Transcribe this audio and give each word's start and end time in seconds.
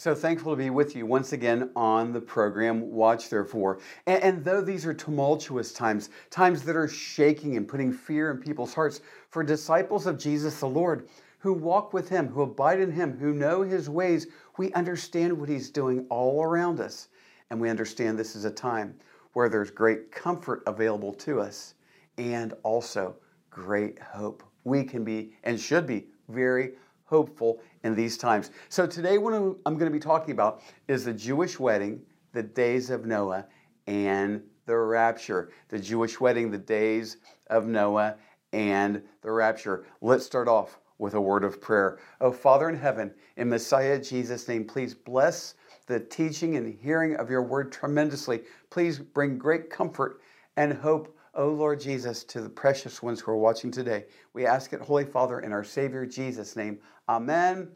So 0.00 0.14
thankful 0.14 0.52
to 0.52 0.56
be 0.56 0.70
with 0.70 0.96
you 0.96 1.04
once 1.04 1.34
again 1.34 1.68
on 1.76 2.14
the 2.14 2.22
program 2.22 2.90
Watch 2.90 3.28
Therefore. 3.28 3.80
And, 4.06 4.22
and, 4.22 4.42
though 4.42 4.62
these 4.62 4.86
are 4.86 4.94
tumultuous 4.94 5.74
times, 5.74 6.08
times 6.30 6.62
that 6.62 6.74
are 6.74 6.88
shaking 6.88 7.58
and 7.58 7.68
putting 7.68 7.92
fear 7.92 8.30
in 8.30 8.38
people's 8.38 8.72
hearts, 8.72 9.02
for 9.28 9.42
disciples 9.42 10.06
of 10.06 10.16
Jesus 10.16 10.58
the 10.58 10.66
Lord 10.66 11.10
who 11.40 11.52
walk 11.52 11.92
with 11.92 12.08
Him, 12.08 12.28
who 12.28 12.40
abide 12.40 12.80
in 12.80 12.90
Him, 12.90 13.18
who 13.18 13.34
know 13.34 13.60
His 13.60 13.90
ways, 13.90 14.28
we 14.56 14.72
understand 14.72 15.38
what 15.38 15.50
He's 15.50 15.68
doing 15.68 16.06
all 16.08 16.42
around 16.42 16.80
us. 16.80 17.08
And 17.50 17.60
we 17.60 17.68
understand 17.68 18.18
this 18.18 18.34
is 18.34 18.46
a 18.46 18.50
time 18.50 18.94
where 19.34 19.50
there's 19.50 19.70
great 19.70 20.10
comfort 20.10 20.62
available 20.66 21.12
to 21.12 21.42
us 21.42 21.74
and 22.16 22.54
also 22.62 23.16
great 23.50 23.98
hope. 23.98 24.42
We 24.64 24.82
can 24.82 25.04
be 25.04 25.34
and 25.44 25.60
should 25.60 25.86
be 25.86 26.06
very 26.30 26.70
hopeful 27.04 27.60
in 27.82 27.94
these 27.94 28.16
times. 28.16 28.50
So 28.68 28.86
today, 28.86 29.18
what 29.18 29.32
I'm 29.32 29.58
going 29.64 29.90
to 29.90 29.90
be 29.90 29.98
talking 29.98 30.32
about 30.32 30.62
is 30.88 31.04
the 31.04 31.12
Jewish 31.12 31.58
wedding, 31.58 32.02
the 32.32 32.42
days 32.42 32.90
of 32.90 33.06
Noah, 33.06 33.46
and 33.86 34.42
the 34.66 34.76
rapture. 34.76 35.50
The 35.68 35.78
Jewish 35.78 36.20
wedding, 36.20 36.50
the 36.50 36.58
days 36.58 37.16
of 37.48 37.66
Noah, 37.66 38.16
and 38.52 39.02
the 39.22 39.30
rapture. 39.30 39.86
Let's 40.00 40.26
start 40.26 40.48
off 40.48 40.78
with 40.98 41.14
a 41.14 41.20
word 41.20 41.44
of 41.44 41.60
prayer. 41.60 41.98
Oh, 42.20 42.32
Father 42.32 42.68
in 42.68 42.76
heaven, 42.76 43.12
in 43.36 43.48
Messiah 43.48 44.00
Jesus' 44.00 44.46
name, 44.46 44.66
please 44.66 44.94
bless 44.94 45.54
the 45.86 45.98
teaching 45.98 46.56
and 46.56 46.78
hearing 46.80 47.16
of 47.16 47.30
your 47.30 47.42
word 47.42 47.72
tremendously. 47.72 48.42
Please 48.68 48.98
bring 48.98 49.38
great 49.38 49.70
comfort 49.70 50.20
and 50.56 50.74
hope 50.74 51.16
O 51.34 51.48
Lord 51.48 51.80
Jesus, 51.80 52.24
to 52.24 52.40
the 52.40 52.48
precious 52.48 53.02
ones 53.02 53.20
who 53.20 53.30
are 53.30 53.36
watching 53.36 53.70
today, 53.70 54.06
we 54.32 54.46
ask 54.46 54.72
it, 54.72 54.80
Holy 54.80 55.04
Father, 55.04 55.40
in 55.40 55.52
our 55.52 55.62
Savior 55.62 56.04
Jesus' 56.04 56.56
name. 56.56 56.80
Amen 57.10 57.68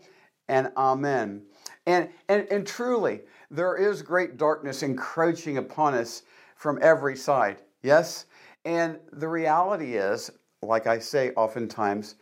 and 0.49 0.71
amen. 0.77 1.43
And, 1.87 2.09
and, 2.29 2.47
and 2.53 2.65
truly, 2.65 3.23
there 3.51 3.77
is 3.77 4.01
great 4.01 4.37
darkness 4.37 4.85
encroaching 4.85 5.59
upon 5.59 5.95
us 5.95 6.23
from 6.57 6.79
every 6.81 7.17
side. 7.17 7.59
Yes? 7.83 8.27
And 8.65 9.01
the 9.13 9.29
reality 9.29 9.97
is, 9.97 10.31
like 10.63 10.87
I 10.87 11.01
say 11.01 11.33
oftentimes, 11.33 12.15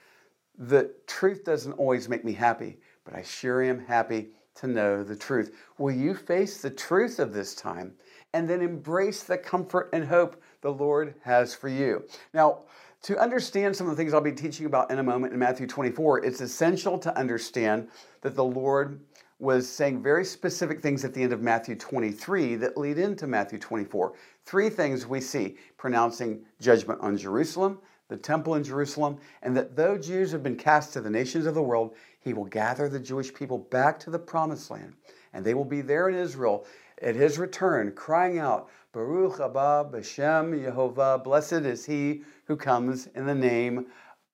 the 0.57 0.91
truth 1.07 1.45
doesn't 1.45 1.75
always 1.75 2.09
make 2.09 2.25
me 2.25 2.33
happy, 2.33 2.79
but 3.05 3.15
I 3.15 3.23
sure 3.23 3.63
am 3.63 3.85
happy 3.85 4.31
to 4.55 4.67
know 4.67 5.05
the 5.05 5.17
truth. 5.17 5.55
Will 5.79 5.95
you 5.95 6.15
face 6.15 6.63
the 6.63 6.71
truth 6.71 7.19
of 7.19 7.35
this 7.35 7.55
time 7.55 7.93
and 8.33 8.49
then 8.49 8.63
embrace 8.63 9.23
the 9.23 9.37
comfort 9.37 9.91
and 9.93 10.05
hope 10.05 10.43
the 10.63 10.73
Lord 10.73 11.15
has 11.23 11.55
for 11.55 11.69
you. 11.69 12.05
Now, 12.33 12.61
to 13.03 13.19
understand 13.19 13.75
some 13.75 13.89
of 13.89 13.97
the 13.97 14.01
things 14.01 14.15
I'll 14.15 14.21
be 14.21 14.33
teaching 14.33 14.67
about 14.67 14.91
in 14.91 14.99
a 14.99 15.03
moment 15.03 15.33
in 15.33 15.39
Matthew 15.39 15.67
24, 15.67 16.25
it's 16.25 16.41
essential 16.41 16.99
to 16.99 17.17
understand 17.19 17.89
that 18.21 18.37
the 18.37 18.45
Lord 18.45 19.01
was 19.41 19.69
saying 19.69 20.01
very 20.01 20.25
specific 20.25 20.81
things 20.81 21.05
at 21.05 21.13
the 21.13 21.21
end 21.21 21.33
of 21.33 21.43
Matthew 21.43 21.75
23 21.75 22.55
that 22.57 22.79
lead 22.79 22.99
into 22.99 23.27
Matthew 23.27 23.59
24. 23.59 24.13
Three 24.47 24.71
things 24.71 25.05
we 25.05 25.21
see 25.21 25.57
pronouncing 25.77 26.43
judgment 26.61 27.01
on 27.01 27.17
Jerusalem, 27.17 27.81
the 28.07 28.17
temple 28.17 28.55
in 28.55 28.63
Jerusalem, 28.63 29.19
and 29.43 29.57
that 29.57 29.75
though 29.75 29.99
Jews 29.99 30.31
have 30.31 30.45
been 30.45 30.57
cast 30.57 30.93
to 30.93 31.01
the 31.01 31.11
nations 31.11 31.47
of 31.47 31.55
the 31.55 31.63
world, 31.63 31.97
he 32.21 32.33
will 32.33 32.45
gather 32.45 32.89
the 32.89 33.01
Jewish 33.01 33.35
people 33.35 33.59
back 33.59 33.99
to 34.01 34.11
the 34.11 34.19
promised 34.19 34.71
land, 34.71 34.95
and 35.33 35.45
they 35.45 35.55
will 35.55 35.65
be 35.65 35.81
there 35.81 36.09
in 36.09 36.15
Israel 36.15 36.65
at 37.03 37.17
his 37.17 37.37
return, 37.37 37.91
crying 37.93 38.39
out, 38.39 38.71
Baruch 38.93 39.39
haba 39.39 39.91
b'shem 39.91 40.53
Yehovah, 40.53 41.25
blessed 41.25 41.65
is 41.65 41.87
he 41.87 42.21
who 42.45 42.57
comes 42.57 43.07
in 43.15 43.25
the 43.25 43.35
name 43.35 43.87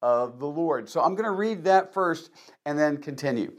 of 0.03 0.41
the 0.41 0.49
Lord. 0.49 0.89
So 0.89 1.01
I'm 1.01 1.15
going 1.15 1.27
to 1.27 1.31
read 1.31 1.63
that 1.63 1.95
first 1.95 2.31
and 2.67 2.77
then 2.77 2.97
continue. 2.97 3.53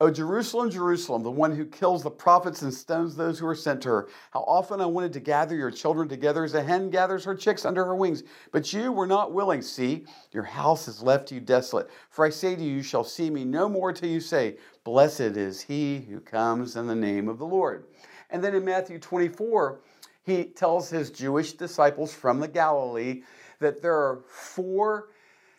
O 0.00 0.08
Jerusalem, 0.08 0.70
Jerusalem, 0.70 1.24
the 1.24 1.30
one 1.32 1.56
who 1.56 1.64
kills 1.64 2.04
the 2.04 2.12
prophets 2.12 2.62
and 2.62 2.72
stones 2.72 3.16
those 3.16 3.40
who 3.40 3.46
are 3.48 3.56
sent 3.56 3.80
to 3.82 3.88
her. 3.88 4.08
How 4.30 4.42
often 4.42 4.80
I 4.80 4.86
wanted 4.86 5.14
to 5.14 5.20
gather 5.20 5.56
your 5.56 5.72
children 5.72 6.08
together 6.08 6.44
as 6.44 6.54
a 6.54 6.62
hen 6.62 6.90
gathers 6.90 7.24
her 7.24 7.34
chicks 7.34 7.64
under 7.64 7.84
her 7.84 7.96
wings, 7.96 8.22
but 8.52 8.72
you 8.72 8.92
were 8.92 9.06
not 9.08 9.32
willing. 9.32 9.62
See, 9.62 10.04
your 10.30 10.44
house 10.44 10.86
has 10.86 11.02
left 11.02 11.32
you 11.32 11.40
desolate. 11.40 11.90
For 12.10 12.24
I 12.24 12.30
say 12.30 12.54
to 12.54 12.62
you, 12.62 12.76
you 12.76 12.82
shall 12.84 13.02
see 13.02 13.30
me 13.30 13.44
no 13.44 13.68
more 13.68 13.92
till 13.92 14.10
you 14.10 14.20
say, 14.20 14.58
Blessed 14.84 15.20
is 15.20 15.62
he 15.62 16.06
who 16.08 16.20
comes 16.20 16.76
in 16.76 16.86
the 16.86 16.94
name 16.94 17.28
of 17.28 17.38
the 17.38 17.46
Lord. 17.46 17.86
And 18.30 18.44
then 18.44 18.54
in 18.54 18.64
Matthew 18.64 18.98
24, 18.98 19.80
he 20.26 20.44
tells 20.44 20.90
his 20.90 21.10
Jewish 21.10 21.52
disciples 21.52 22.12
from 22.12 22.40
the 22.40 22.48
Galilee 22.48 23.22
that 23.60 23.80
there 23.80 23.94
are 23.94 24.24
four 24.28 25.10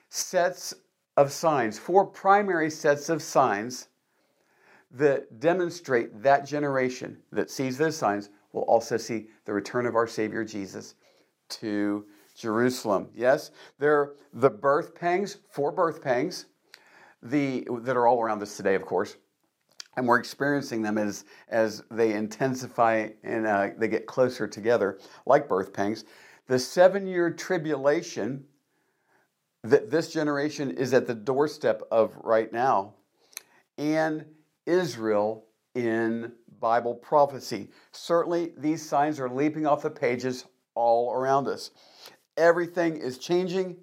sets 0.10 0.74
of 1.16 1.32
signs, 1.32 1.80
four 1.80 2.06
primary 2.06 2.70
sets 2.70 3.08
of 3.08 3.24
signs 3.24 3.88
that 4.92 5.40
demonstrate 5.40 6.22
that 6.22 6.46
generation 6.46 7.18
that 7.32 7.50
sees 7.50 7.78
those 7.78 7.96
signs 7.96 8.30
will 8.52 8.64
also 8.64 8.98
see 8.98 9.28
the 9.46 9.54
return 9.54 9.86
of 9.86 9.96
our 9.96 10.08
Savior 10.08 10.44
Jesus 10.44 10.96
to 11.50 12.06
Jerusalem. 12.36 13.08
Yes, 13.16 13.52
there 13.80 13.94
are 13.94 14.16
the 14.34 14.50
birth 14.50 14.94
pangs, 14.94 15.38
four 15.50 15.72
birth 15.72 16.02
pangs, 16.02 16.46
the, 17.24 17.66
that 17.82 17.96
are 17.96 18.06
all 18.06 18.22
around 18.22 18.42
us 18.42 18.58
today, 18.58 18.76
of 18.76 18.86
course 18.86 19.16
and 19.98 20.08
we're 20.08 20.20
experiencing 20.20 20.84
them 20.84 20.98
as, 20.98 21.26
as 21.50 21.84
they 21.90 22.14
intensify 22.14 23.10
and 23.24 23.48
uh, 23.48 23.70
they 23.78 23.88
get 23.88 24.06
closer 24.06 24.48
together, 24.48 25.00
like 25.26 25.50
birth 25.50 25.74
pangs. 25.74 26.06
The 26.48 26.60
seven 26.60 27.08
year 27.08 27.32
tribulation 27.32 28.46
that 29.64 29.90
this 29.90 30.14
generation 30.14 30.72
is 30.72 30.94
at 30.94 31.08
the 31.08 31.16
doorstep 31.16 31.82
of 31.92 32.14
right 32.24 32.54
now, 32.54 32.94
and 33.78 34.24
Israel 34.66 35.46
in 35.74 36.32
Bible 36.60 36.94
prophecy. 36.94 37.70
Certainly, 37.92 38.54
these 38.56 38.88
signs 38.88 39.20
are 39.20 39.30
leaping 39.30 39.66
off 39.66 39.82
the 39.82 39.90
pages 39.90 40.46
all 40.76 41.12
around 41.12 41.48
us. 41.48 41.72
Everything 42.38 42.98
is 42.98 43.18
changing 43.18 43.76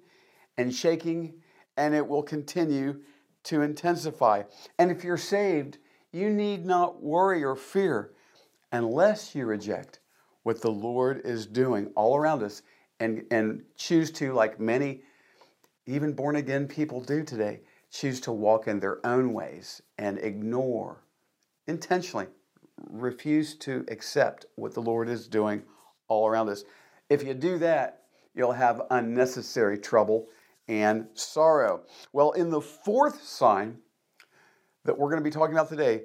and 0.57 0.73
shaking, 0.73 1.33
and 1.77 1.93
it 1.93 2.07
will 2.07 2.23
continue 2.23 3.01
to 3.43 3.61
intensify. 3.61 4.43
And 4.79 4.89
if 4.89 5.03
you're 5.03 5.17
saved, 5.17 5.77
you 6.15 6.29
need 6.29 6.65
not 6.65 7.03
worry 7.03 7.43
or 7.43 7.57
fear 7.57 8.11
unless 8.71 9.35
you 9.35 9.45
reject 9.45 9.99
what 10.43 10.61
the 10.61 10.71
Lord 10.71 11.21
is 11.25 11.45
doing 11.45 11.91
all 11.95 12.15
around 12.15 12.41
us 12.41 12.61
and, 13.01 13.25
and 13.31 13.63
choose 13.75 14.11
to, 14.11 14.31
like 14.31 14.57
many 14.57 15.01
even 15.85 16.13
born 16.13 16.37
again 16.37 16.67
people 16.67 17.01
do 17.01 17.21
today, 17.23 17.59
choose 17.91 18.21
to 18.21 18.31
walk 18.31 18.67
in 18.67 18.79
their 18.79 19.05
own 19.05 19.33
ways 19.33 19.81
and 19.97 20.17
ignore, 20.19 21.03
intentionally 21.67 22.27
refuse 22.89 23.55
to 23.55 23.85
accept 23.89 24.45
what 24.55 24.73
the 24.73 24.81
Lord 24.81 25.09
is 25.09 25.27
doing 25.27 25.63
all 26.07 26.27
around 26.27 26.47
us. 26.47 26.63
If 27.09 27.23
you 27.23 27.33
do 27.33 27.57
that, 27.59 28.03
you'll 28.33 28.53
have 28.53 28.83
unnecessary 28.89 29.77
trouble 29.77 30.27
and 30.67 31.07
sorrow. 31.13 31.83
Well, 32.13 32.31
in 32.31 32.49
the 32.49 32.61
fourth 32.61 33.21
sign, 33.21 33.79
that 34.85 34.97
we're 34.97 35.09
going 35.09 35.21
to 35.21 35.23
be 35.23 35.33
talking 35.33 35.55
about 35.55 35.69
today, 35.69 36.03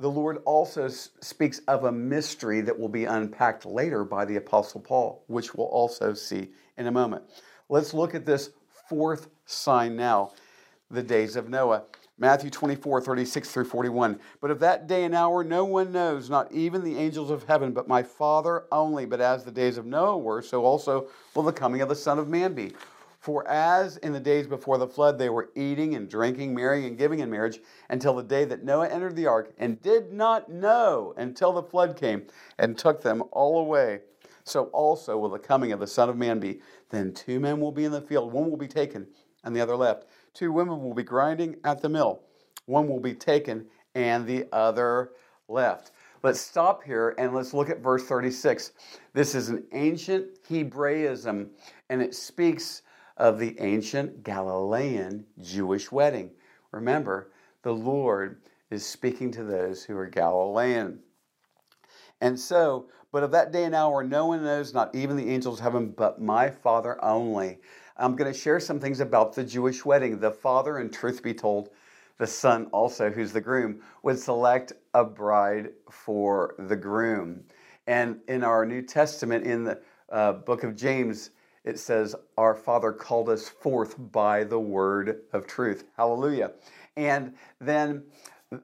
the 0.00 0.10
Lord 0.10 0.38
also 0.44 0.88
speaks 0.88 1.60
of 1.68 1.84
a 1.84 1.92
mystery 1.92 2.60
that 2.62 2.78
will 2.78 2.88
be 2.88 3.04
unpacked 3.04 3.64
later 3.64 4.04
by 4.04 4.24
the 4.24 4.36
Apostle 4.36 4.80
Paul, 4.80 5.24
which 5.28 5.54
we'll 5.54 5.68
also 5.68 6.14
see 6.14 6.50
in 6.76 6.88
a 6.88 6.90
moment. 6.90 7.22
Let's 7.68 7.94
look 7.94 8.14
at 8.14 8.26
this 8.26 8.50
fourth 8.88 9.28
sign 9.46 9.94
now 9.96 10.32
the 10.90 11.02
days 11.02 11.36
of 11.36 11.48
Noah. 11.48 11.84
Matthew 12.16 12.48
24, 12.48 13.00
36 13.00 13.50
through 13.50 13.64
41. 13.64 14.20
But 14.40 14.52
of 14.52 14.60
that 14.60 14.86
day 14.86 15.04
and 15.04 15.14
hour 15.14 15.42
no 15.42 15.64
one 15.64 15.90
knows, 15.90 16.30
not 16.30 16.50
even 16.52 16.84
the 16.84 16.96
angels 16.96 17.30
of 17.30 17.44
heaven, 17.44 17.72
but 17.72 17.88
my 17.88 18.02
Father 18.04 18.64
only. 18.70 19.04
But 19.04 19.20
as 19.20 19.44
the 19.44 19.50
days 19.50 19.78
of 19.78 19.86
Noah 19.86 20.18
were, 20.18 20.40
so 20.40 20.64
also 20.64 21.08
will 21.34 21.42
the 21.42 21.52
coming 21.52 21.80
of 21.80 21.88
the 21.88 21.96
Son 21.96 22.18
of 22.18 22.28
Man 22.28 22.54
be. 22.54 22.72
For 23.24 23.48
as 23.48 23.96
in 23.96 24.12
the 24.12 24.20
days 24.20 24.46
before 24.46 24.76
the 24.76 24.86
flood 24.86 25.18
they 25.18 25.30
were 25.30 25.48
eating 25.54 25.94
and 25.94 26.10
drinking, 26.10 26.54
marrying 26.54 26.84
and 26.84 26.98
giving 26.98 27.20
in 27.20 27.30
marriage, 27.30 27.58
until 27.88 28.12
the 28.12 28.22
day 28.22 28.44
that 28.44 28.64
Noah 28.64 28.88
entered 28.88 29.16
the 29.16 29.26
ark, 29.26 29.54
and 29.56 29.80
did 29.80 30.12
not 30.12 30.50
know 30.50 31.14
until 31.16 31.50
the 31.50 31.62
flood 31.62 31.96
came 31.96 32.26
and 32.58 32.76
took 32.76 33.00
them 33.00 33.22
all 33.32 33.60
away. 33.60 34.00
So 34.44 34.64
also 34.74 35.16
will 35.16 35.30
the 35.30 35.38
coming 35.38 35.72
of 35.72 35.80
the 35.80 35.86
Son 35.86 36.10
of 36.10 36.18
Man 36.18 36.38
be. 36.38 36.60
Then 36.90 37.14
two 37.14 37.40
men 37.40 37.60
will 37.60 37.72
be 37.72 37.86
in 37.86 37.92
the 37.92 38.02
field, 38.02 38.30
one 38.30 38.50
will 38.50 38.58
be 38.58 38.68
taken, 38.68 39.06
and 39.42 39.56
the 39.56 39.62
other 39.62 39.74
left. 39.74 40.04
Two 40.34 40.52
women 40.52 40.82
will 40.82 40.92
be 40.92 41.02
grinding 41.02 41.56
at 41.64 41.80
the 41.80 41.88
mill, 41.88 42.20
one 42.66 42.88
will 42.88 43.00
be 43.00 43.14
taken, 43.14 43.64
and 43.94 44.26
the 44.26 44.44
other 44.52 45.12
left. 45.48 45.92
let's 46.22 46.40
stop 46.40 46.84
here 46.84 47.14
and 47.16 47.34
let's 47.34 47.54
look 47.54 47.70
at 47.70 47.80
verse 47.80 48.04
36. 48.04 48.72
This 49.14 49.34
is 49.34 49.48
an 49.48 49.64
ancient 49.72 50.26
Hebraism, 50.46 51.48
and 51.88 52.02
it 52.02 52.14
speaks 52.14 52.82
of 53.16 53.38
the 53.38 53.56
ancient 53.60 54.24
Galilean 54.24 55.24
Jewish 55.40 55.92
wedding. 55.92 56.30
Remember, 56.72 57.30
the 57.62 57.74
Lord 57.74 58.40
is 58.70 58.84
speaking 58.84 59.30
to 59.32 59.44
those 59.44 59.84
who 59.84 59.96
are 59.96 60.06
Galilean. 60.06 60.98
And 62.20 62.38
so, 62.38 62.86
but 63.12 63.22
of 63.22 63.30
that 63.32 63.52
day 63.52 63.64
and 63.64 63.74
hour, 63.74 64.02
no 64.02 64.26
one 64.26 64.42
knows, 64.42 64.74
not 64.74 64.94
even 64.94 65.16
the 65.16 65.30
angels 65.30 65.58
of 65.58 65.62
heaven, 65.62 65.94
but 65.96 66.20
my 66.20 66.50
Father 66.50 67.02
only. 67.04 67.58
I'm 67.96 68.16
going 68.16 68.32
to 68.32 68.38
share 68.38 68.58
some 68.58 68.80
things 68.80 68.98
about 68.98 69.34
the 69.34 69.44
Jewish 69.44 69.84
wedding. 69.84 70.18
The 70.18 70.32
father, 70.32 70.78
and 70.78 70.92
truth 70.92 71.22
be 71.22 71.32
told, 71.32 71.70
the 72.18 72.26
son 72.26 72.66
also, 72.72 73.10
who's 73.10 73.32
the 73.32 73.40
groom, 73.40 73.80
would 74.02 74.18
select 74.18 74.72
a 74.94 75.04
bride 75.04 75.70
for 75.90 76.56
the 76.58 76.76
groom. 76.76 77.44
And 77.86 78.18
in 78.26 78.42
our 78.42 78.66
New 78.66 78.82
Testament, 78.82 79.46
in 79.46 79.64
the 79.64 79.80
uh, 80.10 80.32
book 80.32 80.64
of 80.64 80.74
James, 80.74 81.30
it 81.64 81.78
says, 81.78 82.14
Our 82.36 82.54
Father 82.54 82.92
called 82.92 83.28
us 83.28 83.48
forth 83.48 83.96
by 84.12 84.44
the 84.44 84.60
word 84.60 85.22
of 85.32 85.46
truth. 85.46 85.84
Hallelujah. 85.96 86.52
And 86.96 87.34
then 87.60 88.04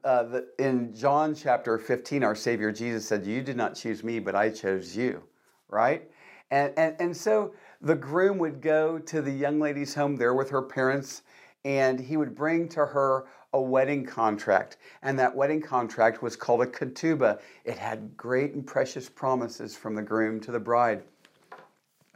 uh, 0.03 0.23
the, 0.23 0.47
in 0.59 0.95
John 0.95 1.35
chapter 1.35 1.77
15, 1.77 2.23
our 2.23 2.35
Savior 2.35 2.71
Jesus 2.71 3.07
said, 3.07 3.25
You 3.25 3.41
did 3.41 3.57
not 3.57 3.75
choose 3.75 4.03
me, 4.03 4.19
but 4.19 4.35
I 4.35 4.49
chose 4.49 4.95
you, 4.95 5.23
right? 5.67 6.09
And, 6.51 6.73
and, 6.77 6.95
and 6.99 7.17
so 7.17 7.53
the 7.81 7.95
groom 7.95 8.37
would 8.37 8.61
go 8.61 8.99
to 8.99 9.21
the 9.21 9.31
young 9.31 9.59
lady's 9.59 9.95
home 9.95 10.15
there 10.15 10.33
with 10.33 10.49
her 10.51 10.61
parents, 10.61 11.23
and 11.65 11.99
he 11.99 12.17
would 12.17 12.35
bring 12.35 12.67
to 12.69 12.85
her 12.85 13.25
a 13.53 13.61
wedding 13.61 14.05
contract. 14.05 14.77
And 15.01 15.17
that 15.19 15.35
wedding 15.35 15.61
contract 15.61 16.21
was 16.21 16.35
called 16.35 16.61
a 16.61 16.65
ketubah. 16.65 17.39
It 17.65 17.77
had 17.77 18.15
great 18.15 18.53
and 18.53 18.65
precious 18.65 19.09
promises 19.09 19.75
from 19.75 19.95
the 19.95 20.01
groom 20.01 20.39
to 20.41 20.51
the 20.51 20.59
bride. 20.59 21.03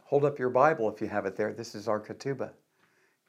Hold 0.09 0.23
up 0.23 0.37
your 0.37 0.51
Bible 0.51 0.87
if 0.87 1.01
you 1.01 1.07
have 1.07 1.25
it 1.25 1.35
there. 1.35 1.51
This 1.51 1.73
is 1.73 1.87
our 1.87 1.99
ketubah, 1.99 2.51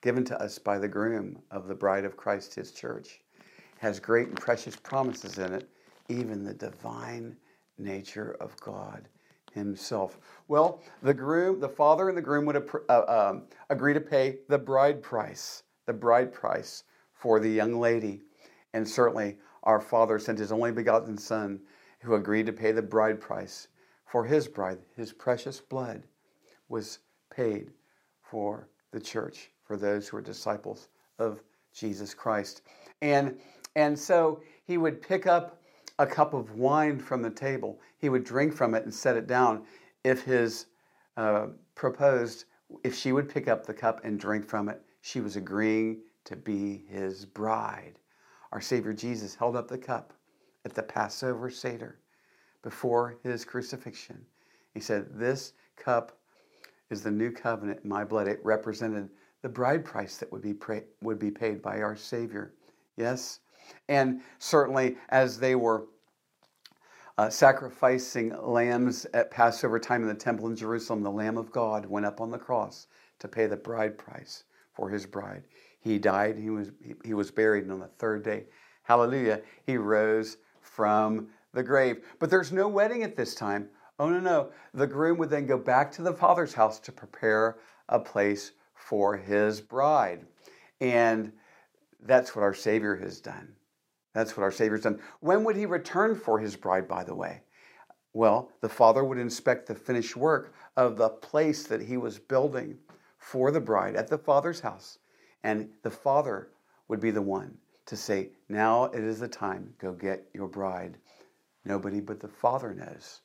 given 0.02 0.26
to 0.26 0.38
us 0.38 0.58
by 0.58 0.78
the 0.78 0.86
groom 0.86 1.40
of 1.50 1.68
the 1.68 1.74
bride 1.74 2.04
of 2.04 2.18
Christ, 2.18 2.54
his 2.54 2.70
church. 2.70 3.22
It 3.38 3.78
has 3.78 3.98
great 3.98 4.28
and 4.28 4.36
precious 4.36 4.76
promises 4.76 5.38
in 5.38 5.54
it, 5.54 5.70
even 6.10 6.44
the 6.44 6.52
divine 6.52 7.34
nature 7.78 8.36
of 8.40 8.54
God 8.60 9.08
himself. 9.54 10.18
Well, 10.48 10.82
the 11.00 11.14
groom, 11.14 11.60
the 11.60 11.68
father 11.68 12.10
and 12.10 12.18
the 12.18 12.20
groom 12.20 12.44
would 12.44 12.68
uh, 12.90 13.30
um, 13.30 13.44
agree 13.70 13.94
to 13.94 14.00
pay 14.00 14.40
the 14.50 14.58
bride 14.58 15.02
price, 15.02 15.62
the 15.86 15.94
bride 15.94 16.30
price 16.30 16.84
for 17.14 17.40
the 17.40 17.48
young 17.48 17.80
lady. 17.80 18.20
And 18.74 18.86
certainly 18.86 19.38
our 19.62 19.80
father 19.80 20.18
sent 20.18 20.40
his 20.40 20.52
only 20.52 20.72
begotten 20.72 21.16
son 21.16 21.58
who 22.00 22.16
agreed 22.16 22.44
to 22.44 22.52
pay 22.52 22.72
the 22.72 22.82
bride 22.82 23.18
price 23.18 23.68
for 24.04 24.26
his 24.26 24.46
bride, 24.46 24.80
his 24.94 25.14
precious 25.14 25.58
blood 25.58 26.02
was 26.68 27.00
paid 27.30 27.70
for 28.22 28.68
the 28.92 29.00
church, 29.00 29.50
for 29.64 29.76
those 29.76 30.08
who 30.08 30.16
are 30.16 30.22
disciples 30.22 30.88
of 31.18 31.42
Jesus 31.72 32.14
Christ. 32.14 32.62
And, 33.02 33.38
and 33.74 33.98
so 33.98 34.40
he 34.64 34.78
would 34.78 35.00
pick 35.00 35.26
up 35.26 35.60
a 35.98 36.06
cup 36.06 36.34
of 36.34 36.52
wine 36.52 36.98
from 36.98 37.22
the 37.22 37.30
table. 37.30 37.80
He 37.98 38.08
would 38.08 38.24
drink 38.24 38.52
from 38.52 38.74
it 38.74 38.84
and 38.84 38.92
set 38.92 39.16
it 39.16 39.26
down 39.26 39.64
if 40.04 40.22
his 40.22 40.66
uh, 41.16 41.46
proposed, 41.74 42.44
if 42.84 42.94
she 42.94 43.12
would 43.12 43.28
pick 43.28 43.48
up 43.48 43.66
the 43.66 43.74
cup 43.74 44.00
and 44.04 44.18
drink 44.18 44.46
from 44.46 44.68
it, 44.68 44.82
she 45.00 45.20
was 45.20 45.36
agreeing 45.36 45.98
to 46.24 46.36
be 46.36 46.84
his 46.88 47.24
bride. 47.24 47.98
Our 48.52 48.60
Savior 48.60 48.92
Jesus 48.92 49.34
held 49.34 49.56
up 49.56 49.68
the 49.68 49.78
cup 49.78 50.12
at 50.64 50.74
the 50.74 50.82
Passover 50.82 51.50
Seder 51.50 51.98
before 52.62 53.16
his 53.22 53.44
crucifixion. 53.44 54.24
He 54.74 54.80
said, 54.80 55.06
This 55.12 55.52
cup 55.76 56.18
is 56.90 57.02
the 57.02 57.10
new 57.10 57.30
covenant 57.30 57.80
in 57.82 57.88
my 57.88 58.04
blood. 58.04 58.28
It 58.28 58.40
represented 58.44 59.08
the 59.42 59.48
bride 59.48 59.84
price 59.84 60.16
that 60.18 60.30
would 60.32 60.42
be, 60.42 60.54
pra- 60.54 60.82
would 61.02 61.18
be 61.18 61.30
paid 61.30 61.62
by 61.62 61.80
our 61.80 61.96
Savior. 61.96 62.54
Yes? 62.96 63.40
And 63.88 64.20
certainly, 64.38 64.96
as 65.08 65.38
they 65.38 65.54
were 65.54 65.86
uh, 67.18 67.30
sacrificing 67.30 68.34
lambs 68.42 69.06
at 69.14 69.30
Passover 69.30 69.78
time 69.78 70.02
in 70.02 70.08
the 70.08 70.14
temple 70.14 70.48
in 70.48 70.56
Jerusalem, 70.56 71.02
the 71.02 71.10
Lamb 71.10 71.38
of 71.38 71.50
God 71.50 71.86
went 71.86 72.06
up 72.06 72.20
on 72.20 72.30
the 72.30 72.38
cross 72.38 72.86
to 73.18 73.28
pay 73.28 73.46
the 73.46 73.56
bride 73.56 73.96
price 73.96 74.44
for 74.72 74.90
his 74.90 75.06
bride. 75.06 75.44
He 75.80 75.98
died, 75.98 76.36
he 76.36 76.50
was, 76.50 76.70
he 77.04 77.14
was 77.14 77.30
buried, 77.30 77.64
and 77.64 77.72
on 77.72 77.80
the 77.80 77.86
third 77.86 78.22
day, 78.22 78.44
hallelujah, 78.82 79.40
he 79.64 79.76
rose 79.76 80.36
from 80.60 81.28
the 81.54 81.62
grave. 81.62 82.04
But 82.18 82.28
there's 82.28 82.52
no 82.52 82.68
wedding 82.68 83.02
at 83.02 83.16
this 83.16 83.34
time. 83.34 83.68
Oh, 83.98 84.10
no, 84.10 84.20
no. 84.20 84.50
The 84.74 84.86
groom 84.86 85.16
would 85.18 85.30
then 85.30 85.46
go 85.46 85.56
back 85.56 85.90
to 85.92 86.02
the 86.02 86.12
father's 86.12 86.52
house 86.54 86.78
to 86.80 86.92
prepare 86.92 87.56
a 87.88 87.98
place 87.98 88.52
for 88.74 89.16
his 89.16 89.60
bride. 89.60 90.26
And 90.80 91.32
that's 92.02 92.36
what 92.36 92.42
our 92.42 92.54
Savior 92.54 92.96
has 92.96 93.20
done. 93.20 93.54
That's 94.12 94.36
what 94.36 94.42
our 94.42 94.52
Savior's 94.52 94.82
done. 94.82 95.00
When 95.20 95.44
would 95.44 95.56
he 95.56 95.66
return 95.66 96.14
for 96.14 96.38
his 96.38 96.56
bride, 96.56 96.86
by 96.86 97.04
the 97.04 97.14
way? 97.14 97.42
Well, 98.12 98.50
the 98.60 98.68
father 98.68 99.04
would 99.04 99.18
inspect 99.18 99.66
the 99.66 99.74
finished 99.74 100.16
work 100.16 100.54
of 100.76 100.96
the 100.96 101.08
place 101.08 101.66
that 101.66 101.82
he 101.82 101.96
was 101.96 102.18
building 102.18 102.78
for 103.18 103.50
the 103.50 103.60
bride 103.60 103.96
at 103.96 104.08
the 104.08 104.18
father's 104.18 104.60
house. 104.60 104.98
And 105.42 105.70
the 105.82 105.90
father 105.90 106.48
would 106.88 107.00
be 107.00 107.10
the 107.10 107.22
one 107.22 107.58
to 107.86 107.96
say, 107.96 108.30
Now 108.48 108.84
it 108.84 109.04
is 109.04 109.20
the 109.20 109.28
time, 109.28 109.74
go 109.78 109.92
get 109.92 110.28
your 110.34 110.48
bride. 110.48 110.98
Nobody 111.64 112.00
but 112.00 112.20
the 112.20 112.28
father 112.28 112.72
knows 112.74 113.20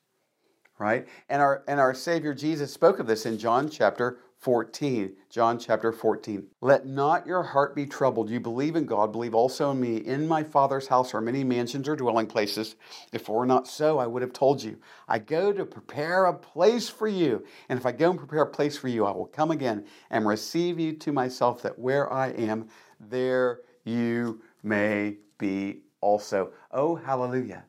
right? 0.81 1.07
And 1.29 1.41
our 1.41 1.63
and 1.67 1.79
our 1.79 1.93
Savior 1.93 2.33
Jesus 2.33 2.73
spoke 2.73 2.99
of 2.99 3.05
this 3.05 3.27
in 3.27 3.37
John 3.37 3.69
chapter 3.69 4.17
14. 4.39 5.15
John 5.29 5.59
chapter 5.59 5.91
14. 5.91 6.47
Let 6.61 6.87
not 6.87 7.27
your 7.27 7.43
heart 7.43 7.75
be 7.75 7.85
troubled. 7.85 8.31
You 8.31 8.39
believe 8.39 8.75
in 8.75 8.87
God, 8.87 9.11
believe 9.11 9.35
also 9.35 9.69
in 9.69 9.79
me. 9.79 9.97
In 9.97 10.27
my 10.27 10.43
Father's 10.43 10.87
house 10.87 11.13
are 11.13 11.21
many 11.21 11.43
mansions 11.43 11.87
or 11.87 11.95
dwelling 11.95 12.25
places. 12.25 12.75
If 13.13 13.21
it 13.21 13.29
were 13.29 13.45
not 13.45 13.67
so, 13.67 13.99
I 13.99 14.07
would 14.07 14.23
have 14.23 14.33
told 14.33 14.63
you. 14.63 14.79
I 15.07 15.19
go 15.19 15.53
to 15.53 15.63
prepare 15.63 16.25
a 16.25 16.33
place 16.33 16.89
for 16.89 17.07
you. 17.07 17.45
And 17.69 17.77
if 17.77 17.85
I 17.85 17.91
go 17.91 18.09
and 18.09 18.17
prepare 18.17 18.41
a 18.41 18.47
place 18.47 18.75
for 18.75 18.87
you, 18.87 19.05
I 19.05 19.11
will 19.11 19.27
come 19.27 19.51
again 19.51 19.85
and 20.09 20.25
receive 20.25 20.79
you 20.79 20.93
to 20.93 21.11
myself, 21.11 21.61
that 21.61 21.77
where 21.77 22.11
I 22.11 22.29
am, 22.29 22.67
there 22.99 23.59
you 23.83 24.41
may 24.63 25.17
be 25.37 25.81
also. 26.01 26.51
Oh, 26.71 26.95
hallelujah. 26.95 27.65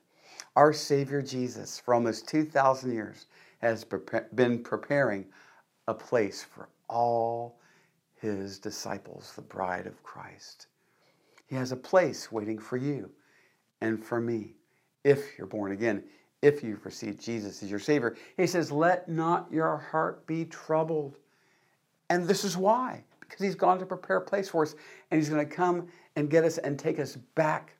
Our 0.54 0.72
Savior 0.72 1.22
Jesus, 1.22 1.78
for 1.78 1.94
almost 1.94 2.28
2,000 2.28 2.92
years, 2.92 3.26
has 3.60 3.84
been 4.34 4.62
preparing 4.62 5.26
a 5.88 5.94
place 5.94 6.42
for 6.42 6.68
all 6.88 7.58
his 8.20 8.58
disciples, 8.58 9.32
the 9.34 9.42
bride 9.42 9.86
of 9.86 10.02
Christ. 10.02 10.66
He 11.46 11.56
has 11.56 11.72
a 11.72 11.76
place 11.76 12.30
waiting 12.30 12.58
for 12.58 12.76
you 12.76 13.10
and 13.80 14.02
for 14.02 14.20
me 14.20 14.54
if 15.04 15.36
you're 15.36 15.46
born 15.46 15.72
again, 15.72 16.04
if 16.42 16.62
you've 16.62 16.84
received 16.84 17.20
Jesus 17.20 17.62
as 17.62 17.70
your 17.70 17.80
Savior. 17.80 18.16
He 18.36 18.46
says, 18.46 18.70
Let 18.70 19.08
not 19.08 19.48
your 19.50 19.76
heart 19.76 20.26
be 20.26 20.44
troubled. 20.44 21.16
And 22.10 22.28
this 22.28 22.44
is 22.44 22.56
why, 22.56 23.04
because 23.20 23.40
He's 23.40 23.54
gone 23.54 23.78
to 23.78 23.86
prepare 23.86 24.18
a 24.18 24.22
place 24.22 24.48
for 24.48 24.62
us, 24.62 24.74
and 25.10 25.18
He's 25.18 25.30
going 25.30 25.46
to 25.46 25.54
come 25.54 25.88
and 26.16 26.30
get 26.30 26.44
us 26.44 26.58
and 26.58 26.78
take 26.78 26.98
us 26.98 27.16
back 27.34 27.74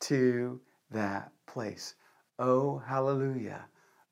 to 0.00 0.60
that 0.90 1.30
place. 1.46 1.94
Oh, 2.38 2.78
hallelujah. 2.78 3.64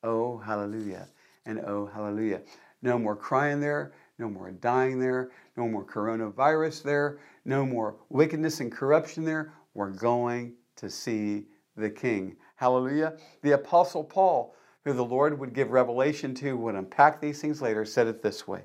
Oh, 0.02 0.38
hallelujah. 0.38 1.09
And 1.47 1.61
oh, 1.61 1.87
hallelujah. 1.93 2.40
No 2.83 2.99
more 2.99 3.16
crying 3.16 3.61
there. 3.61 3.93
No 4.19 4.28
more 4.28 4.50
dying 4.50 4.99
there. 4.99 5.31
No 5.57 5.69
more 5.69 5.85
coronavirus 5.85 6.83
there. 6.83 7.19
No 7.45 7.66
more 7.66 7.97
wickedness 8.09 8.61
and 8.61 8.73
corruption 8.73 9.25
there. 9.25 9.52
We're 9.75 9.90
going 9.90 10.54
to 10.76 10.88
see 10.88 11.47
the 11.76 11.90
King. 11.90 12.37
Hallelujah. 12.57 13.14
The 13.43 13.52
Apostle 13.52 14.04
Paul, 14.04 14.54
who 14.85 14.93
the 14.93 15.04
Lord 15.04 15.38
would 15.38 15.52
give 15.52 15.71
revelation 15.71 16.35
to, 16.37 16.57
would 16.57 16.76
unpack 16.76 17.21
these 17.21 17.40
things 17.40 17.61
later, 17.61 17.85
said 17.85 18.07
it 18.07 18.23
this 18.23 18.47
way 18.47 18.62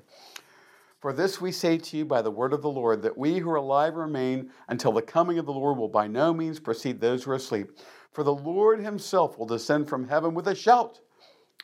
For 1.00 1.12
this 1.12 1.40
we 1.40 1.52
say 1.52 1.76
to 1.78 1.96
you 1.96 2.04
by 2.04 2.22
the 2.22 2.30
word 2.30 2.52
of 2.52 2.62
the 2.62 2.70
Lord, 2.70 3.02
that 3.02 3.18
we 3.18 3.38
who 3.38 3.50
are 3.50 3.56
alive 3.56 3.96
remain 3.96 4.50
until 4.68 4.92
the 4.92 5.02
coming 5.02 5.38
of 5.38 5.46
the 5.46 5.52
Lord 5.52 5.76
will 5.76 5.88
by 5.88 6.06
no 6.06 6.32
means 6.32 6.60
precede 6.60 7.00
those 7.00 7.24
who 7.24 7.32
are 7.32 7.36
asleep. 7.36 7.72
For 8.12 8.24
the 8.24 8.34
Lord 8.34 8.80
himself 8.80 9.38
will 9.38 9.46
descend 9.46 9.88
from 9.88 10.08
heaven 10.08 10.34
with 10.34 10.48
a 10.48 10.54
shout, 10.54 11.00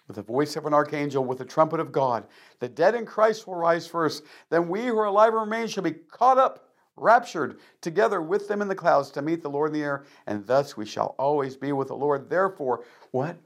with 0.06 0.16
the 0.16 0.22
voice 0.22 0.54
of 0.56 0.66
an 0.66 0.74
archangel, 0.74 1.24
with 1.24 1.38
the 1.38 1.44
trumpet 1.44 1.80
of 1.80 1.90
God. 1.90 2.26
The 2.60 2.68
dead 2.68 2.94
in 2.94 3.04
Christ 3.04 3.46
will 3.46 3.56
rise 3.56 3.86
first. 3.86 4.22
Then 4.48 4.68
we 4.68 4.86
who 4.86 4.98
are 4.98 5.06
alive 5.06 5.32
and 5.32 5.40
remain 5.40 5.66
shall 5.66 5.82
be 5.82 5.92
caught 5.92 6.38
up, 6.38 6.68
raptured 6.96 7.58
together 7.80 8.22
with 8.22 8.46
them 8.46 8.62
in 8.62 8.68
the 8.68 8.74
clouds 8.74 9.10
to 9.10 9.22
meet 9.22 9.42
the 9.42 9.50
Lord 9.50 9.72
in 9.72 9.80
the 9.80 9.84
air, 9.84 10.04
and 10.26 10.46
thus 10.46 10.76
we 10.76 10.86
shall 10.86 11.16
always 11.18 11.56
be 11.56 11.72
with 11.72 11.88
the 11.88 11.96
Lord. 11.96 12.30
Therefore, 12.30 12.84
what? 13.10 13.36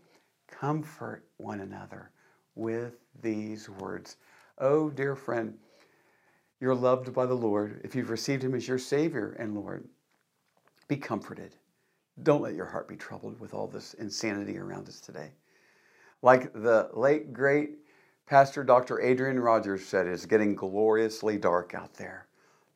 Comfort 0.47 1.25
one 1.38 1.61
another 1.61 2.11
with 2.54 2.95
these 3.23 3.71
words. 3.71 4.19
Oh, 4.59 4.90
dear 4.90 5.16
friend, 5.16 5.57
you're 6.61 6.75
loved 6.75 7.14
by 7.14 7.25
the 7.25 7.35
Lord. 7.35 7.80
If 7.83 7.95
you've 7.95 8.11
received 8.11 8.45
him 8.45 8.54
as 8.54 8.69
your 8.69 8.78
Savior 8.78 9.35
and 9.38 9.54
Lord, 9.54 9.88
be 10.87 10.97
comforted. 10.97 11.57
Don't 12.23 12.43
let 12.43 12.55
your 12.55 12.67
heart 12.67 12.89
be 12.89 12.97
troubled 12.97 13.41
with 13.41 13.55
all 13.55 13.67
this 13.67 13.95
insanity 13.95 14.59
around 14.59 14.89
us 14.89 15.00
today. 15.00 15.31
Like 16.23 16.53
the 16.53 16.91
late, 16.95 17.33
great 17.33 17.79
Pastor 18.27 18.62
Dr. 18.62 19.00
Adrian 19.00 19.41
Rogers 19.41 19.85
said, 19.85 20.07
it's 20.07 20.27
getting 20.27 20.55
gloriously 20.55 21.39
dark 21.39 21.75
out 21.75 21.95
there. 21.95 22.29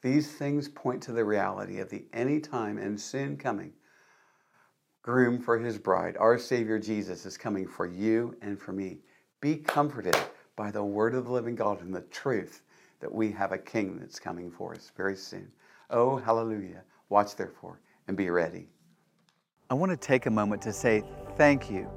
These 0.02 0.32
things 0.32 0.68
point 0.68 1.02
to 1.04 1.12
the 1.12 1.24
reality 1.24 1.78
of 1.78 1.90
the 1.90 2.04
anytime 2.12 2.78
and 2.78 3.00
soon 3.00 3.36
coming 3.36 3.72
groom 5.02 5.38
for 5.38 5.58
his 5.58 5.78
bride. 5.78 6.16
Our 6.18 6.38
Savior 6.38 6.78
Jesus 6.78 7.26
is 7.26 7.36
coming 7.36 7.68
for 7.68 7.86
you 7.86 8.34
and 8.40 8.58
for 8.58 8.72
me. 8.72 8.98
Be 9.40 9.56
comforted 9.56 10.16
by 10.56 10.70
the 10.70 10.82
word 10.82 11.14
of 11.14 11.26
the 11.26 11.30
living 11.30 11.54
God 11.54 11.82
and 11.82 11.94
the 11.94 12.00
truth 12.00 12.62
that 13.00 13.12
we 13.12 13.30
have 13.32 13.52
a 13.52 13.58
king 13.58 13.98
that's 13.98 14.18
coming 14.18 14.50
for 14.50 14.74
us 14.74 14.90
very 14.96 15.14
soon. 15.14 15.52
Oh, 15.90 16.16
hallelujah. 16.16 16.82
Watch 17.10 17.36
therefore 17.36 17.80
and 18.08 18.16
be 18.16 18.30
ready. 18.30 18.66
I 19.74 19.76
want 19.76 19.90
to 19.90 19.96
take 19.96 20.26
a 20.26 20.30
moment 20.30 20.62
to 20.62 20.72
say 20.72 21.02
thank 21.36 21.68
you 21.68 21.90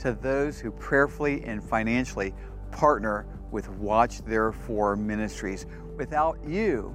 to 0.00 0.12
those 0.12 0.60
who 0.60 0.70
prayerfully 0.70 1.42
and 1.44 1.64
financially 1.64 2.34
partner 2.72 3.24
with 3.50 3.70
Watch 3.70 4.18
Therefore 4.18 4.96
Ministries. 4.96 5.64
Without 5.96 6.36
you, 6.46 6.94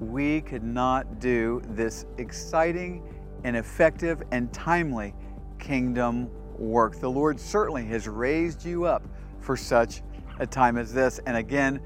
we 0.00 0.40
could 0.40 0.62
not 0.64 1.20
do 1.20 1.60
this 1.66 2.06
exciting 2.16 3.06
and 3.44 3.54
effective 3.54 4.22
and 4.30 4.50
timely 4.50 5.12
kingdom 5.58 6.30
work. 6.56 6.98
The 6.98 7.10
Lord 7.10 7.38
certainly 7.38 7.84
has 7.84 8.08
raised 8.08 8.64
you 8.64 8.86
up 8.86 9.06
for 9.40 9.58
such 9.58 10.00
a 10.38 10.46
time 10.46 10.78
as 10.78 10.90
this. 10.90 11.20
And 11.26 11.36
again, 11.36 11.82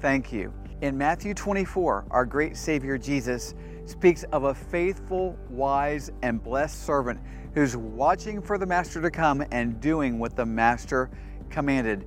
thank 0.00 0.30
you. 0.30 0.52
In 0.82 0.98
Matthew 0.98 1.32
24, 1.32 2.04
our 2.10 2.26
great 2.26 2.54
Savior 2.54 2.98
Jesus 2.98 3.54
speaks 3.88 4.24
of 4.32 4.44
a 4.44 4.54
faithful, 4.54 5.36
wise, 5.48 6.10
and 6.22 6.42
blessed 6.42 6.84
servant 6.84 7.18
who's 7.54 7.76
watching 7.76 8.42
for 8.42 8.58
the 8.58 8.66
Master 8.66 9.00
to 9.00 9.10
come 9.10 9.44
and 9.50 9.80
doing 9.80 10.18
what 10.18 10.36
the 10.36 10.44
Master 10.44 11.10
commanded. 11.48 12.06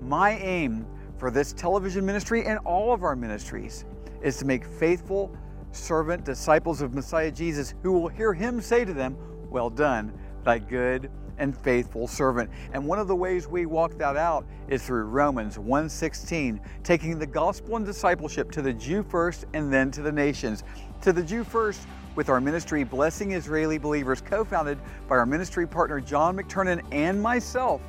My 0.00 0.32
aim 0.38 0.86
for 1.18 1.30
this 1.30 1.52
television 1.52 2.04
ministry 2.04 2.44
and 2.44 2.58
all 2.60 2.92
of 2.92 3.04
our 3.04 3.14
ministries 3.14 3.84
is 4.22 4.38
to 4.38 4.44
make 4.44 4.64
faithful 4.64 5.34
servant 5.72 6.24
disciples 6.24 6.82
of 6.82 6.94
Messiah 6.94 7.30
Jesus 7.30 7.74
who 7.82 7.92
will 7.92 8.08
hear 8.08 8.34
him 8.34 8.60
say 8.60 8.84
to 8.84 8.92
them, 8.92 9.16
Well 9.50 9.70
done, 9.70 10.12
thy 10.44 10.58
good 10.58 11.10
and 11.38 11.56
faithful 11.56 12.06
servant. 12.06 12.50
And 12.72 12.86
one 12.86 12.98
of 12.98 13.08
the 13.08 13.16
ways 13.16 13.48
we 13.48 13.66
walk 13.66 13.96
that 13.98 14.16
out 14.16 14.46
is 14.68 14.82
through 14.82 15.04
Romans 15.04 15.58
1:16, 15.58 16.60
taking 16.82 17.18
the 17.18 17.26
gospel 17.26 17.76
and 17.76 17.86
discipleship 17.86 18.50
to 18.52 18.62
the 18.62 18.72
Jew 18.72 19.02
first 19.02 19.46
and 19.54 19.72
then 19.72 19.90
to 19.92 20.02
the 20.02 20.12
nations. 20.12 20.64
To 21.02 21.14
the 21.14 21.22
Jew 21.22 21.44
first 21.44 21.86
with 22.14 22.28
our 22.28 22.42
ministry 22.42 22.84
Blessing 22.84 23.32
Israeli 23.32 23.78
Believers 23.78 24.20
co-founded 24.20 24.78
by 25.08 25.16
our 25.16 25.24
ministry 25.24 25.66
partner 25.66 25.98
John 25.98 26.36
McTernan 26.36 26.84
and 26.92 27.22
myself. 27.22 27.80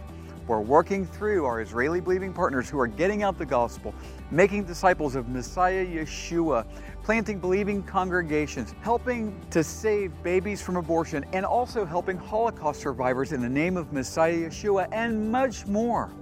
We're 0.47 0.61
working 0.61 1.05
through 1.05 1.43
our 1.43 1.59
Israeli 1.59 1.99
believing 1.99 2.31
partners 2.31 2.69
who 2.69 2.79
are 2.79 2.87
getting 2.87 3.21
out 3.21 3.37
the 3.37 3.45
gospel, 3.45 3.93
making 4.31 4.63
disciples 4.63 5.15
of 5.15 5.27
Messiah 5.27 5.85
Yeshua, 5.85 6.65
planting 7.03 7.37
believing 7.37 7.83
congregations, 7.83 8.75
helping 8.81 9.37
to 9.49 9.61
save 9.61 10.13
babies 10.23 10.61
from 10.61 10.77
abortion, 10.77 11.25
and 11.33 11.45
also 11.45 11.83
helping 11.83 12.15
Holocaust 12.15 12.79
survivors 12.79 13.33
in 13.33 13.41
the 13.41 13.49
name 13.49 13.75
of 13.75 13.91
Messiah 13.91 14.47
Yeshua, 14.47 14.87
and 14.93 15.29
much 15.29 15.67
more. 15.67 16.13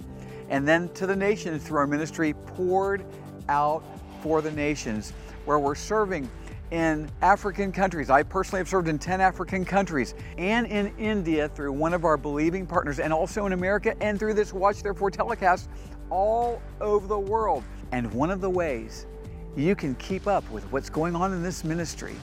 And 0.50 0.68
then 0.68 0.90
to 0.96 1.06
the 1.06 1.16
nations 1.16 1.64
through 1.64 1.78
our 1.78 1.88
ministry, 1.88 2.34
poured 2.34 3.06
out 3.48 3.84
for 4.22 4.42
the 4.42 4.52
nations, 4.52 5.14
where 5.46 5.60
we're 5.60 5.76
serving 5.76 6.30
in 6.72 7.10
African 7.22 7.72
countries. 7.72 8.10
I 8.10 8.24
personally 8.24 8.60
have 8.60 8.70
served 8.70 8.88
in 8.88 9.00
10 9.00 9.22
African 9.22 9.66
countries 9.66 10.14
and 10.38 10.68
in 10.68 10.94
India 10.98 11.50
through 11.50 11.72
one 11.74 11.94
of 11.94 12.06
our 12.06 12.18
believing 12.18 12.66
partners, 12.66 13.00
and 13.00 13.12
also 13.12 13.46
in 13.46 13.54
America 13.54 13.96
and 14.02 14.20
through 14.20 14.36
this 14.36 14.54
Watch 14.54 14.84
Therefore 14.84 15.12
telecast 15.12 15.70
all 16.10 16.62
over 16.82 17.08
the 17.08 17.20
world. 17.20 17.64
And 17.92 18.12
one 18.14 18.30
of 18.30 18.42
the 18.42 18.50
ways 18.50 19.06
you 19.56 19.76
can 19.76 19.96
keep 19.96 20.28
up 20.28 20.50
with 20.52 20.64
what's 20.72 20.90
going 20.90 21.16
on 21.16 21.34
in 21.34 21.42
this 21.42 21.64
ministry 21.64 22.16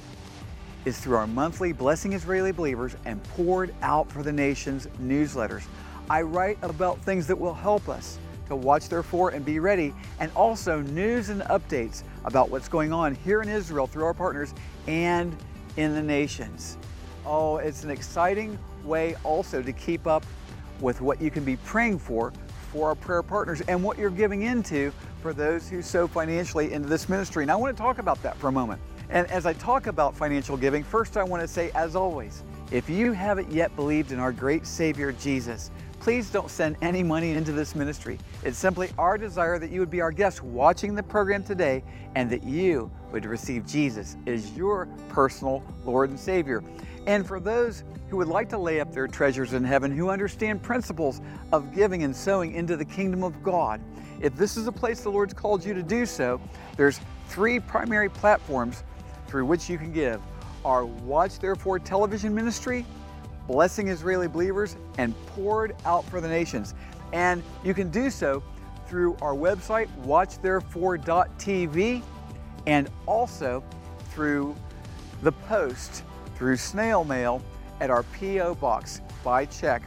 is 0.85 0.99
through 0.99 1.17
our 1.17 1.27
monthly 1.27 1.73
Blessing 1.73 2.13
Israeli 2.13 2.53
Believers 2.53 2.97
and 3.05 3.23
Poured 3.25 3.75
Out 3.83 4.11
for 4.11 4.23
the 4.23 4.33
Nations 4.33 4.87
newsletters. 5.03 5.65
I 6.09 6.23
write 6.23 6.59
about 6.63 7.01
things 7.01 7.27
that 7.27 7.37
will 7.37 7.55
help 7.55 7.89
us 7.89 8.19
to 8.49 8.57
watch 8.57 8.89
therefore 8.89 9.31
and 9.31 9.45
be 9.45 9.59
ready, 9.59 9.95
and 10.21 10.31
also 10.35 10.81
news 10.81 11.29
and 11.29 11.43
updates 11.43 12.03
about 12.25 12.51
what's 12.51 12.69
going 12.69 12.93
on 12.93 13.15
here 13.15 13.43
in 13.43 13.49
Israel 13.49 13.87
through 13.87 14.05
our 14.05 14.15
partners 14.15 14.55
and 14.87 15.37
in 15.77 15.95
the 15.95 16.03
nations. 16.03 16.79
Oh, 17.25 17.57
it's 17.59 17.85
an 17.85 17.91
exciting 17.91 18.59
way 18.85 19.17
also 19.25 19.63
to 19.63 19.73
keep 19.73 20.07
up 20.07 20.25
with 20.81 21.01
what 21.01 21.21
you 21.21 21.31
can 21.31 21.45
be 21.45 21.57
praying 21.57 21.99
for 21.99 22.33
for 22.73 22.89
our 22.89 22.95
prayer 22.95 23.23
partners 23.23 23.63
and 23.63 23.83
what 23.83 23.99
you're 23.99 24.11
giving 24.11 24.43
into 24.43 24.93
for 25.23 25.33
those 25.33 25.69
who 25.69 25.83
sow 25.83 26.07
financially 26.07 26.73
into 26.73 26.89
this 26.89 27.09
ministry. 27.09 27.43
And 27.43 27.51
I 27.51 27.57
want 27.57 27.77
to 27.77 27.83
talk 27.83 27.99
about 27.99 28.23
that 28.23 28.37
for 28.37 28.49
a 28.49 28.53
moment. 28.53 28.81
And 29.09 29.27
as 29.31 29.47
I 29.47 29.53
talk 29.55 29.87
about 29.87 30.17
financial 30.17 30.57
giving, 30.57 30.83
first 30.83 31.17
I 31.17 31.23
want 31.23 31.41
to 31.41 31.49
say, 31.49 31.71
as 31.75 31.97
always, 31.97 32.43
if 32.71 32.91
you 32.91 33.13
haven't 33.13 33.51
yet 33.51 33.75
believed 33.77 34.13
in 34.13 34.19
our 34.19 34.33
great 34.33 34.67
Savior 34.67 35.13
Jesus, 35.13 35.71
please 36.07 36.31
don't 36.31 36.53
send 36.53 36.77
any 36.83 37.03
money 37.03 37.33
into 37.33 37.51
this 37.51 37.75
ministry. 37.75 38.17
It's 38.45 38.57
simply 38.57 38.91
our 38.97 39.19
desire 39.19 39.59
that 39.59 39.73
you 39.73 39.81
would 39.81 39.91
be 39.91 40.01
our 40.01 40.13
guest 40.13 40.41
watching 40.41 40.95
the 40.95 41.03
program 41.03 41.43
today 41.43 41.83
and 42.15 42.31
that 42.31 42.45
you 42.45 42.93
would 43.11 43.25
receive 43.25 43.67
Jesus 43.67 44.17
as 44.29 44.57
your 44.57 44.87
personal 45.09 45.65
Lord 45.85 46.11
and 46.11 46.21
Savior. 46.21 46.63
And 47.09 47.27
for 47.27 47.41
those 47.41 47.83
who 48.09 48.19
would 48.19 48.29
like 48.29 48.49
to 48.51 48.57
lay 48.57 48.79
up 48.79 48.93
their 48.93 49.09
treasures 49.09 49.53
in 49.53 49.65
heaven, 49.65 49.91
who 49.91 50.09
understand 50.09 50.63
principles 50.63 51.21
of 51.51 51.75
giving 51.75 52.05
and 52.05 52.15
sowing 52.15 52.55
into 52.55 52.77
the 52.77 52.85
kingdom 52.85 53.25
of 53.25 53.43
God, 53.43 53.81
if 54.21 54.37
this 54.37 54.57
is 54.57 54.69
a 54.69 54.73
place 54.73 55.01
the 55.01 55.11
Lord's 55.11 55.35
called 55.35 55.65
you 55.65 55.75
to 55.75 55.83
do 55.83 56.07
so, 56.07 56.41
there's 56.77 57.01
three 57.31 57.59
primary 57.59 58.11
platforms 58.11 58.85
through 59.27 59.45
which 59.47 59.69
you 59.69 59.77
can 59.77 59.93
give. 59.93 60.21
Our 60.65 60.87
Watch 60.87 61.41
Therefore 61.41 61.81
television 61.81 62.33
ministry, 62.33 62.87
Blessing 63.47 63.89
Israeli 63.89 64.29
Believers, 64.29 64.77
and 64.99 65.15
Poured 65.27 65.75
Out 65.85 66.05
for 66.07 66.21
the 66.21 66.29
Nations. 66.29 66.75
And 67.13 67.43
you 67.65 67.75
can 67.75 67.91
do 67.91 68.11
so 68.11 68.43
through 68.87 69.17
our 69.21 69.35
website, 69.35 69.89
watchtherefore.tv, 70.05 72.03
and 72.67 72.89
also 73.07 73.63
through 74.11 74.55
the 75.23 75.33
post, 75.33 76.03
through 76.35 76.57
snail 76.57 77.05
mail 77.05 77.43
at 77.81 77.91
our 77.91 78.03
P.O. 78.05 78.55
box 78.57 79.01
by 79.23 79.45
check. 79.47 79.83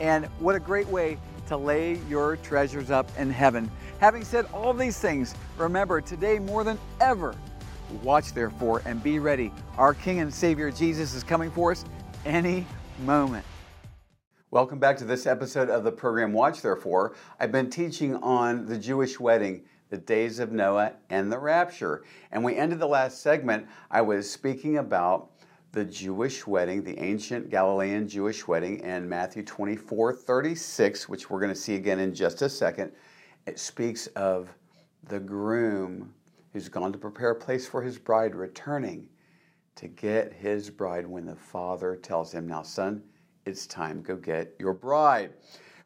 And 0.00 0.26
what 0.38 0.54
a 0.54 0.60
great 0.60 0.88
way 0.88 1.18
to 1.46 1.56
lay 1.56 1.94
your 2.08 2.36
treasures 2.36 2.90
up 2.90 3.10
in 3.18 3.30
heaven. 3.30 3.70
Having 3.98 4.24
said 4.24 4.46
all 4.52 4.72
these 4.74 4.98
things, 4.98 5.34
remember 5.56 6.00
today 6.00 6.38
more 6.38 6.64
than 6.64 6.78
ever, 7.00 7.34
watch 8.02 8.32
therefore 8.32 8.82
and 8.84 9.02
be 9.02 9.18
ready. 9.18 9.52
Our 9.76 9.94
King 9.94 10.20
and 10.20 10.32
Savior 10.32 10.70
Jesus 10.70 11.14
is 11.14 11.22
coming 11.22 11.50
for 11.50 11.72
us 11.72 11.84
any 12.24 12.66
moment. 13.02 13.44
Welcome 14.52 14.78
back 14.78 14.96
to 14.98 15.04
this 15.04 15.26
episode 15.26 15.68
of 15.68 15.82
the 15.82 15.90
program 15.90 16.32
Watch 16.32 16.62
Therefore. 16.62 17.16
I've 17.40 17.50
been 17.50 17.68
teaching 17.68 18.14
on 18.16 18.66
the 18.66 18.78
Jewish 18.78 19.18
wedding, 19.18 19.64
the 19.90 19.98
days 19.98 20.38
of 20.38 20.52
Noah, 20.52 20.92
and 21.10 21.32
the 21.32 21.38
rapture. 21.38 22.04
And 22.30 22.44
we 22.44 22.54
ended 22.54 22.78
the 22.78 22.86
last 22.86 23.20
segment, 23.20 23.66
I 23.90 24.02
was 24.02 24.30
speaking 24.30 24.78
about 24.78 25.30
the 25.72 25.84
Jewish 25.84 26.46
wedding, 26.46 26.84
the 26.84 26.96
ancient 27.00 27.50
Galilean 27.50 28.06
Jewish 28.06 28.46
wedding, 28.46 28.78
in 28.80 29.08
Matthew 29.08 29.42
24 29.42 30.14
36, 30.14 31.08
which 31.08 31.28
we're 31.28 31.40
going 31.40 31.52
to 31.52 31.60
see 31.60 31.74
again 31.74 31.98
in 31.98 32.14
just 32.14 32.40
a 32.42 32.48
second. 32.48 32.92
It 33.46 33.58
speaks 33.58 34.06
of 34.08 34.48
the 35.08 35.18
groom 35.18 36.14
who's 36.52 36.68
gone 36.68 36.92
to 36.92 36.98
prepare 36.98 37.30
a 37.30 37.34
place 37.36 37.66
for 37.66 37.82
his 37.82 37.98
bride 37.98 38.36
returning 38.36 39.08
to 39.76 39.88
get 39.88 40.32
his 40.32 40.70
bride 40.70 41.06
when 41.06 41.26
the 41.26 41.36
father 41.36 41.96
tells 41.96 42.32
him, 42.32 42.46
Now, 42.46 42.62
son, 42.62 43.02
it's 43.46 43.66
time, 43.66 44.02
go 44.02 44.16
get 44.16 44.54
your 44.58 44.74
bride. 44.74 45.32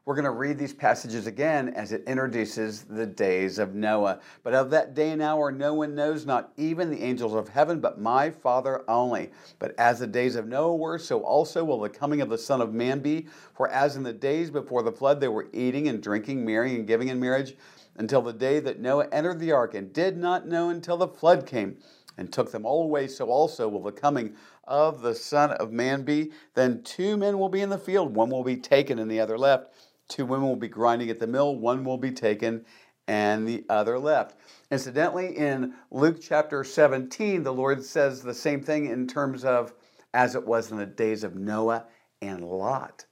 We're 0.06 0.14
going 0.14 0.24
to 0.24 0.30
read 0.30 0.56
these 0.56 0.72
passages 0.72 1.26
again 1.26 1.70
as 1.70 1.90
it 1.90 2.04
introduces 2.06 2.84
the 2.84 3.06
days 3.06 3.58
of 3.58 3.74
Noah. 3.74 4.20
But 4.44 4.54
of 4.54 4.70
that 4.70 4.94
day 4.94 5.10
and 5.10 5.20
hour, 5.20 5.50
no 5.50 5.74
one 5.74 5.96
knows, 5.96 6.24
not 6.24 6.52
even 6.56 6.90
the 6.90 7.02
angels 7.02 7.34
of 7.34 7.48
heaven, 7.48 7.80
but 7.80 8.00
my 8.00 8.30
Father 8.30 8.88
only. 8.88 9.32
But 9.58 9.74
as 9.78 9.98
the 9.98 10.06
days 10.06 10.36
of 10.36 10.46
Noah 10.46 10.76
were, 10.76 11.00
so 11.00 11.22
also 11.22 11.64
will 11.64 11.80
the 11.80 11.88
coming 11.88 12.20
of 12.20 12.28
the 12.28 12.38
Son 12.38 12.60
of 12.60 12.72
Man 12.72 13.00
be. 13.00 13.26
For 13.52 13.68
as 13.68 13.96
in 13.96 14.04
the 14.04 14.12
days 14.12 14.48
before 14.48 14.84
the 14.84 14.92
flood, 14.92 15.20
they 15.20 15.26
were 15.26 15.48
eating 15.52 15.88
and 15.88 16.00
drinking, 16.00 16.44
marrying 16.44 16.76
and 16.76 16.86
giving 16.86 17.08
in 17.08 17.18
marriage, 17.18 17.56
until 17.96 18.22
the 18.22 18.32
day 18.32 18.60
that 18.60 18.78
Noah 18.78 19.08
entered 19.10 19.40
the 19.40 19.50
ark, 19.50 19.74
and 19.74 19.92
did 19.92 20.16
not 20.16 20.46
know 20.46 20.68
until 20.68 20.98
the 20.98 21.08
flood 21.08 21.46
came 21.46 21.78
and 22.16 22.32
took 22.32 22.52
them 22.52 22.64
all 22.64 22.84
away, 22.84 23.06
so 23.06 23.26
also 23.26 23.68
will 23.68 23.82
the 23.82 23.92
coming 23.92 24.34
of 24.64 25.02
the 25.02 25.14
Son 25.14 25.50
of 25.52 25.72
Man 25.72 26.02
be. 26.02 26.32
Then 26.54 26.82
two 26.82 27.16
men 27.16 27.38
will 27.38 27.48
be 27.48 27.60
in 27.60 27.70
the 27.70 27.78
field, 27.78 28.14
one 28.14 28.30
will 28.30 28.44
be 28.44 28.56
taken 28.56 28.98
and 28.98 29.10
the 29.10 29.20
other 29.20 29.38
left. 29.38 29.72
Two 30.08 30.24
women 30.24 30.48
will 30.48 30.56
be 30.56 30.68
grinding 30.68 31.10
at 31.10 31.18
the 31.18 31.26
mill, 31.26 31.56
one 31.56 31.84
will 31.84 31.98
be 31.98 32.12
taken 32.12 32.64
and 33.08 33.46
the 33.46 33.64
other 33.68 33.98
left. 33.98 34.36
Incidentally, 34.70 35.36
in 35.36 35.74
Luke 35.90 36.18
chapter 36.20 36.64
17, 36.64 37.42
the 37.42 37.52
Lord 37.52 37.84
says 37.84 38.22
the 38.22 38.34
same 38.34 38.62
thing 38.62 38.86
in 38.86 39.06
terms 39.06 39.44
of 39.44 39.72
as 40.12 40.34
it 40.34 40.46
was 40.46 40.70
in 40.70 40.78
the 40.78 40.86
days 40.86 41.22
of 41.22 41.36
Noah 41.36 41.84
and 42.20 42.42
Lot. 42.44 43.04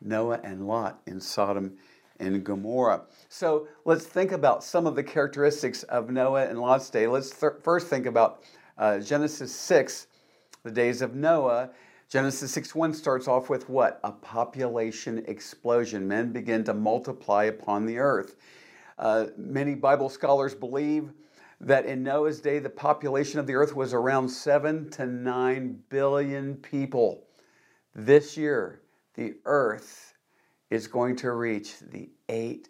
Noah 0.00 0.40
and 0.42 0.66
Lot 0.66 1.00
in 1.06 1.20
Sodom 1.20 1.76
and 2.20 2.44
Gomorrah. 2.44 3.02
So 3.28 3.68
let's 3.84 4.04
think 4.04 4.32
about 4.32 4.64
some 4.64 4.86
of 4.86 4.94
the 4.94 5.02
characteristics 5.02 5.82
of 5.84 6.10
Noah 6.10 6.46
and 6.46 6.60
Lot's 6.60 6.90
day. 6.90 7.06
Let's 7.06 7.30
th- 7.30 7.52
first 7.62 7.88
think 7.88 8.06
about 8.06 8.42
uh, 8.78 8.98
Genesis 8.98 9.54
6, 9.54 10.06
the 10.62 10.70
days 10.70 11.02
of 11.02 11.14
Noah. 11.14 11.70
Genesis 12.08 12.52
6 12.52 12.74
1 12.74 12.94
starts 12.94 13.26
off 13.26 13.50
with 13.50 13.68
what? 13.68 14.00
A 14.04 14.12
population 14.12 15.24
explosion. 15.26 16.06
Men 16.06 16.32
begin 16.32 16.62
to 16.64 16.74
multiply 16.74 17.44
upon 17.44 17.86
the 17.86 17.98
earth. 17.98 18.36
Uh, 18.98 19.26
many 19.36 19.74
Bible 19.74 20.08
scholars 20.08 20.54
believe 20.54 21.10
that 21.60 21.86
in 21.86 22.02
Noah's 22.02 22.40
day, 22.40 22.58
the 22.58 22.70
population 22.70 23.40
of 23.40 23.46
the 23.46 23.54
earth 23.54 23.74
was 23.74 23.92
around 23.94 24.28
7 24.28 24.90
to 24.90 25.06
9 25.06 25.82
billion 25.88 26.54
people. 26.56 27.24
This 27.94 28.36
year, 28.36 28.82
the 29.14 29.34
earth 29.44 30.14
is 30.70 30.86
going 30.86 31.16
to 31.16 31.32
reach 31.32 31.78
the 31.80 32.10
8 32.28 32.68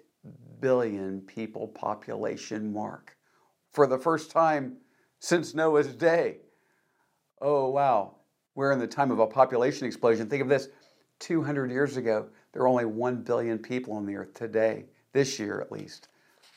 billion 0.61 1.21
people 1.23 1.69
population 1.69 2.73
mark 2.73 3.17
for 3.73 3.87
the 3.87 3.99
first 3.99 4.31
time 4.31 4.77
since 5.19 5.55
Noah's 5.55 5.95
day. 5.95 6.39
Oh, 7.41 7.69
wow. 7.69 8.17
We're 8.55 8.73
in 8.73 8.79
the 8.79 8.87
time 8.87 9.11
of 9.11 9.19
a 9.19 9.27
population 9.27 9.87
explosion. 9.87 10.29
Think 10.29 10.43
of 10.43 10.49
this 10.49 10.69
200 11.21 11.71
years 11.71 11.97
ago, 11.97 12.29
there 12.53 12.63
were 12.63 12.69
only 12.69 12.85
1 12.85 13.23
billion 13.23 13.59
people 13.59 13.95
on 13.95 14.07
the 14.07 14.17
earth. 14.17 14.35
Today, 14.35 14.85
this 15.13 15.39
year 15.39 15.61
at 15.61 15.73
least, 15.73 16.09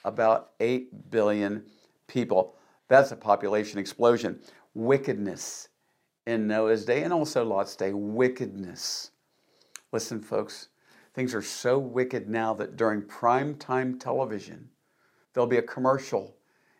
about 0.06 0.52
8 0.60 1.12
billion 1.12 1.64
people. 2.08 2.56
That's 2.88 3.12
a 3.12 3.16
population 3.16 3.80
explosion. 3.80 4.40
Wickedness 4.74 5.70
in 6.26 6.48
Noah's 6.48 6.86
day 6.86 7.04
and 7.04 7.14
also 7.14 7.44
Lot's 7.44 7.76
day. 7.76 7.92
Wickedness. 7.94 9.12
Listen, 9.92 10.22
folks, 10.22 10.70
things 11.14 11.34
are 11.34 11.42
so 11.42 11.80
wicked 11.80 12.30
now 12.30 12.54
that 12.54 12.76
during 12.76 13.02
prime 13.02 13.56
time 13.56 13.98
television, 14.00 14.70
there'll 15.34 15.48
be 15.48 15.58
a 15.58 15.62
commercial 15.62 16.36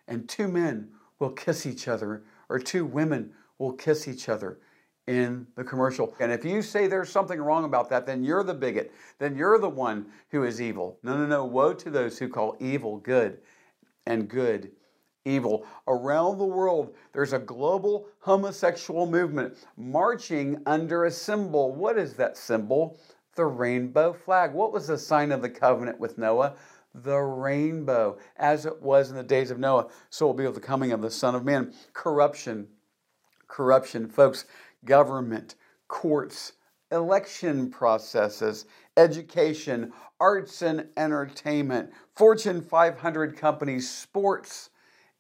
and 0.08 0.28
two 0.28 0.48
men 0.48 0.90
will 1.20 1.32
kiss 1.32 1.66
each 1.66 1.88
other 1.88 2.24
or 2.50 2.60
two 2.60 2.86
women 2.86 3.32
will 3.58 3.74
kiss 3.74 4.08
each 4.08 4.30
other 4.30 4.60
in 5.08 5.48
the 5.56 5.64
commercial. 5.64 6.16
And 6.20 6.32
if 6.32 6.46
you 6.46 6.62
say 6.62 6.88
there's 6.88 7.10
something 7.10 7.42
wrong 7.42 7.64
about 7.64 7.90
that, 7.90 8.06
then 8.06 8.24
you're 8.24 8.44
the 8.44 8.54
bigot. 8.54 8.94
Then 9.18 9.36
you're 9.36 9.58
the 9.58 9.70
one 9.70 10.06
who 10.30 10.44
is 10.44 10.62
evil. 10.62 11.00
No, 11.02 11.18
no, 11.18 11.26
no. 11.26 11.46
Woe 11.46 11.74
to 11.74 11.90
those 11.90 12.20
who 12.20 12.30
call 12.30 12.56
evil 12.60 12.98
good 12.98 13.40
and 14.06 14.28
good 14.28 14.72
evil. 15.26 15.66
Around 15.88 16.38
the 16.38 16.46
world, 16.46 16.96
there's 17.14 17.34
a 17.34 17.40
global 17.40 18.08
homosexual 18.20 19.06
movement 19.06 19.58
marching 19.78 20.62
under 20.66 21.06
a 21.06 21.12
symbol. 21.12 21.74
What 21.74 21.98
is 21.98 22.14
that 22.16 22.38
symbol? 22.38 23.00
The 23.40 23.46
rainbow 23.46 24.12
flag. 24.12 24.52
What 24.52 24.74
was 24.74 24.88
the 24.88 24.98
sign 24.98 25.32
of 25.32 25.42
the 25.42 25.50
covenant 25.50 25.98
with 25.98 26.18
Noah? 26.18 26.56
The 26.94 27.16
rainbow, 27.16 28.18
as 28.36 28.66
it 28.66 28.82
was 28.82 29.12
in 29.12 29.16
the 29.16 29.24
days 29.24 29.50
of 29.50 29.58
Noah, 29.58 29.88
so 30.10 30.26
will 30.26 30.34
be 30.34 30.44
with 30.44 30.56
the 30.56 30.60
coming 30.60 30.92
of 30.92 31.02
the 31.02 31.10
Son 31.10 31.36
of 31.36 31.46
Man. 31.46 31.74
Corruption, 31.94 32.68
corruption, 33.48 34.10
folks, 34.10 34.44
government, 34.84 35.56
courts, 35.88 36.52
election 36.92 37.72
processes, 37.72 38.66
education, 38.98 39.94
arts 40.20 40.62
and 40.62 40.90
entertainment, 40.98 41.94
Fortune 42.18 42.62
500 42.62 43.38
companies, 43.38 43.90
sports, 43.90 44.70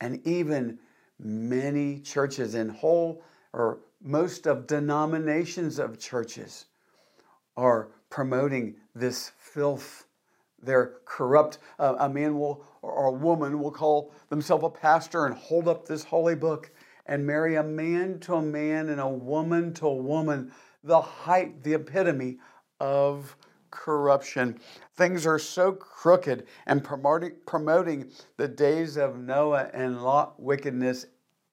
and 0.01 0.19
even 0.27 0.77
many 1.17 2.01
churches 2.01 2.53
in 2.53 2.67
whole 2.67 3.23
or 3.53 3.79
most 4.01 4.45
of 4.45 4.67
denominations 4.67 5.79
of 5.79 5.97
churches 5.97 6.65
are 7.55 7.91
promoting 8.10 8.76
this 8.95 9.32
filth. 9.38 10.06
They're 10.62 10.95
corrupt. 11.06 11.60
Uh, 11.78 11.95
a 12.00 12.10
man 12.10 12.38
will 12.38 12.65
or 12.82 13.08
a 13.08 13.12
woman 13.12 13.60
will 13.60 13.72
call 13.72 14.13
themselves 14.30 14.63
a 14.63 14.69
pastor 14.69 15.26
and 15.26 15.36
hold 15.36 15.67
up 15.67 15.86
this 15.86 16.04
holy 16.04 16.36
book 16.36 16.72
and 17.06 17.26
marry 17.26 17.56
a 17.56 17.63
man 17.63 18.19
to 18.19 18.36
a 18.36 18.41
man 18.41 18.89
and 18.89 19.02
a 19.02 19.08
woman 19.08 19.74
to 19.76 19.88
a 19.88 19.93
woman. 19.93 20.52
The 20.84 21.02
height, 21.02 21.63
the 21.63 21.74
epitome 21.74 22.39
of 22.80 23.36
corruption. 23.72 24.60
Things 24.95 25.26
are 25.26 25.39
so 25.39 25.72
crooked 25.72 26.48
and 26.65 26.84
promoting, 26.84 27.34
promoting 27.45 28.12
the 28.38 28.48
days 28.48 28.98
of 28.98 29.17
Noah 29.17 29.69
and 29.74 30.02
Lot 30.02 30.41
wickedness. 30.41 31.06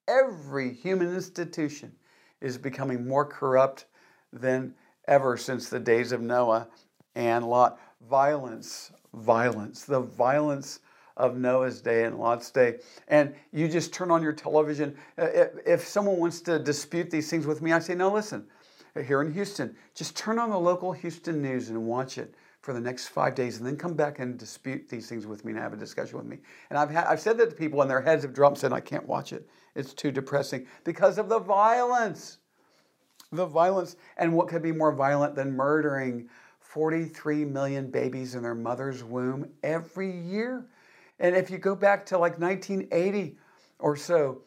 Every 0.09 0.73
human 0.73 1.15
institution 1.15 1.93
is 2.41 2.59
becoming 2.59 3.07
more 3.07 3.25
corrupt 3.25 3.87
than 4.33 4.75
ever 5.09 5.37
since 5.37 5.69
the 5.69 5.81
days 5.81 6.13
of 6.13 6.21
Noah 6.21 6.69
and 7.15 7.49
Lot. 7.49 7.81
Violence, 8.09 8.93
violence, 9.15 9.85
the 9.85 10.01
violence 10.01 10.81
of 11.17 11.37
Noah's 11.37 11.81
day 11.81 12.05
and 12.05 12.19
Lot's 12.19 12.51
day. 12.51 12.79
And 13.09 13.35
you 13.53 13.69
just 13.69 13.93
turn 13.93 14.11
on 14.11 14.23
your 14.23 14.33
television. 14.33 14.97
Uh, 15.19 15.29
if 15.65 15.87
someone 15.87 16.19
wants 16.19 16.41
to 16.43 16.59
dispute 16.59 17.11
these 17.11 17.31
things 17.31 17.47
with 17.47 17.63
me, 17.63 17.73
I 17.73 17.79
say, 17.79 17.95
no, 17.95 18.13
listen, 18.13 18.47
here 18.95 19.23
in 19.23 19.33
Houston. 19.33 19.75
Just 19.95 20.17
turn 20.17 20.39
on 20.39 20.51
the 20.51 20.59
local 20.59 20.93
Houston 20.93 21.41
news 21.41 21.71
and 21.71 21.87
watch 21.87 22.19
it 22.19 22.35
for 22.61 22.73
the 22.73 22.81
next 22.81 23.09
five 23.09 23.35
days 23.35 23.59
and 23.59 23.67
then 23.67 23.77
come 23.77 23.95
back 23.95 24.19
and 24.19 24.37
dispute 24.37 24.89
these 24.89 25.09
things 25.09 25.27
with 25.27 25.45
me 25.45 25.53
and 25.53 25.61
have 25.61 25.73
a 25.73 25.77
discussion 25.77 26.19
with 26.19 26.27
me. 26.27 26.39
And 26.69 26.79
I've, 26.79 26.95
I've 26.97 27.21
said 27.21 27.39
that 27.39 27.51
to 27.51 27.57
people 27.57 27.81
and 27.81 27.91
their 27.91 28.01
heads 28.01 28.25
have 28.25 28.35
dropped 28.35 28.57
and 28.57 28.61
said, 28.61 28.73
I 28.73 28.81
can't 28.81 29.07
watch 29.07 29.33
it. 29.33 29.49
It's 29.75 29.95
too 29.95 30.11
depressing 30.11 30.67
because 30.85 31.17
of 31.17 31.29
the 31.29 31.39
violence. 31.39 32.39
The 33.37 33.47
violence. 33.47 33.97
And 34.17 34.33
what 34.33 34.49
could 34.49 34.63
be 34.63 34.73
more 34.73 34.93
violent 34.93 35.35
than 35.35 35.53
murdering 35.53 36.29
43 36.61 37.45
million 37.45 37.91
babies 37.91 38.35
in 38.35 38.43
their 38.43 38.55
mother's 38.55 39.05
womb 39.05 39.49
every 39.63 40.11
year? 40.11 40.67
And 41.19 41.37
if 41.37 41.51
you 41.51 41.59
go 41.59 41.75
back 41.75 42.05
to 42.07 42.19
like 42.19 42.39
1980 42.39 43.39
or 43.79 43.97
so, 43.97 44.43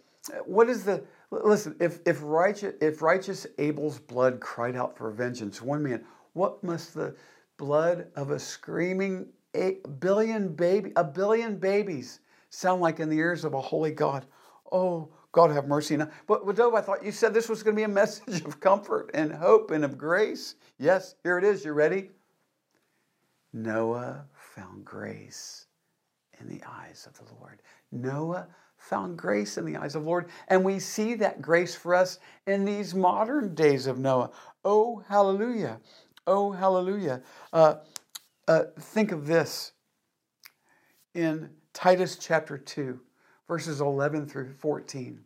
what 0.45 0.69
is 0.69 0.83
the 0.83 1.03
Listen, 1.31 1.75
if, 1.79 1.99
if, 2.07 2.21
righteous, 2.23 2.73
if 2.81 3.01
righteous 3.03 3.45
Abel's 3.59 3.99
blood 3.99 4.39
cried 4.39 4.75
out 4.75 4.97
for 4.97 5.11
vengeance, 5.11 5.61
one 5.61 5.83
man, 5.83 6.03
what 6.33 6.63
must 6.63 6.95
the 6.95 7.15
blood 7.57 8.07
of 8.15 8.31
a 8.31 8.39
screaming 8.39 9.27
a 9.55 9.77
billion 9.99 10.53
baby, 10.53 10.91
a 10.95 11.03
billion 11.03 11.57
babies 11.57 12.21
sound 12.49 12.81
like 12.81 12.99
in 12.99 13.09
the 13.09 13.17
ears 13.17 13.43
of 13.43 13.53
a 13.53 13.61
holy 13.61 13.91
God? 13.91 14.25
Oh, 14.71 15.09
God 15.31 15.51
have 15.51 15.67
mercy. 15.67 15.97
Now, 15.97 16.09
but, 16.27 16.45
but 16.45 16.55
Dove, 16.55 16.73
I 16.73 16.81
thought 16.81 17.03
you 17.03 17.11
said 17.11 17.33
this 17.33 17.49
was 17.49 17.63
going 17.63 17.75
to 17.75 17.79
be 17.79 17.83
a 17.83 17.87
message 17.93 18.43
of 18.43 18.59
comfort 18.59 19.11
and 19.13 19.31
hope 19.31 19.71
and 19.71 19.83
of 19.83 19.97
grace. 19.97 20.55
Yes, 20.77 21.15
here 21.23 21.37
it 21.37 21.43
is. 21.43 21.63
You 21.63 21.73
ready? 21.73 22.09
Noah 23.53 24.25
found 24.33 24.85
grace 24.85 25.67
in 26.39 26.47
the 26.47 26.61
eyes 26.67 27.07
of 27.07 27.17
the 27.17 27.33
Lord. 27.39 27.61
Noah 27.91 28.47
found 28.77 29.17
grace 29.17 29.57
in 29.57 29.65
the 29.65 29.75
eyes 29.75 29.95
of 29.95 30.03
the 30.03 30.07
Lord. 30.07 30.29
And 30.47 30.63
we 30.63 30.79
see 30.79 31.15
that 31.15 31.41
grace 31.41 31.75
for 31.75 31.93
us 31.93 32.19
in 32.47 32.65
these 32.65 32.95
modern 32.95 33.53
days 33.53 33.87
of 33.87 33.99
Noah. 33.99 34.31
Oh, 34.63 35.03
hallelujah. 35.07 35.79
Oh, 36.25 36.51
hallelujah. 36.51 37.21
Uh, 37.51 37.75
uh, 38.47 38.63
think 38.79 39.11
of 39.11 39.27
this 39.27 39.73
in 41.13 41.49
Titus 41.73 42.17
chapter 42.17 42.57
2, 42.57 42.99
verses 43.49 43.81
11 43.81 44.27
through 44.27 44.53
14. 44.59 45.19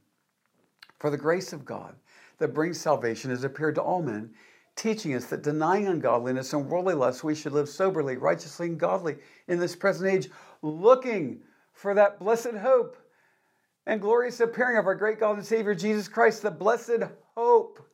For 0.98 1.10
the 1.10 1.18
grace 1.18 1.52
of 1.52 1.66
God 1.66 1.94
that 2.38 2.54
brings 2.54 2.80
salvation 2.80 3.30
has 3.30 3.44
appeared 3.44 3.76
to 3.76 3.82
all 3.82 4.02
men, 4.02 4.32
teaching 4.78 5.14
us 5.14 5.26
that 5.26 5.44
denying 5.44 5.88
ungodliness 5.88 6.54
and 6.54 6.70
worldly 6.70 6.94
lust, 6.94 7.26
we 7.26 7.36
should 7.36 7.52
live 7.52 7.68
soberly, 7.68 8.16
righteously, 8.16 8.68
and 8.68 8.80
godly 8.80 9.18
in 9.50 9.60
this 9.60 9.76
present 9.76 10.10
age, 10.10 10.30
looking 10.62 11.42
for 11.74 11.94
that 11.94 12.18
blessed 12.18 12.54
hope 12.54 12.96
and 13.86 14.00
glorious 14.00 14.40
appearing 14.40 14.78
of 14.78 14.88
our 14.88 14.96
great 14.96 15.20
God 15.20 15.36
and 15.36 15.46
Savior 15.46 15.76
Jesus 15.76 16.08
Christ, 16.08 16.42
the 16.42 16.50
blessed 16.50 17.04
hope 17.36 17.86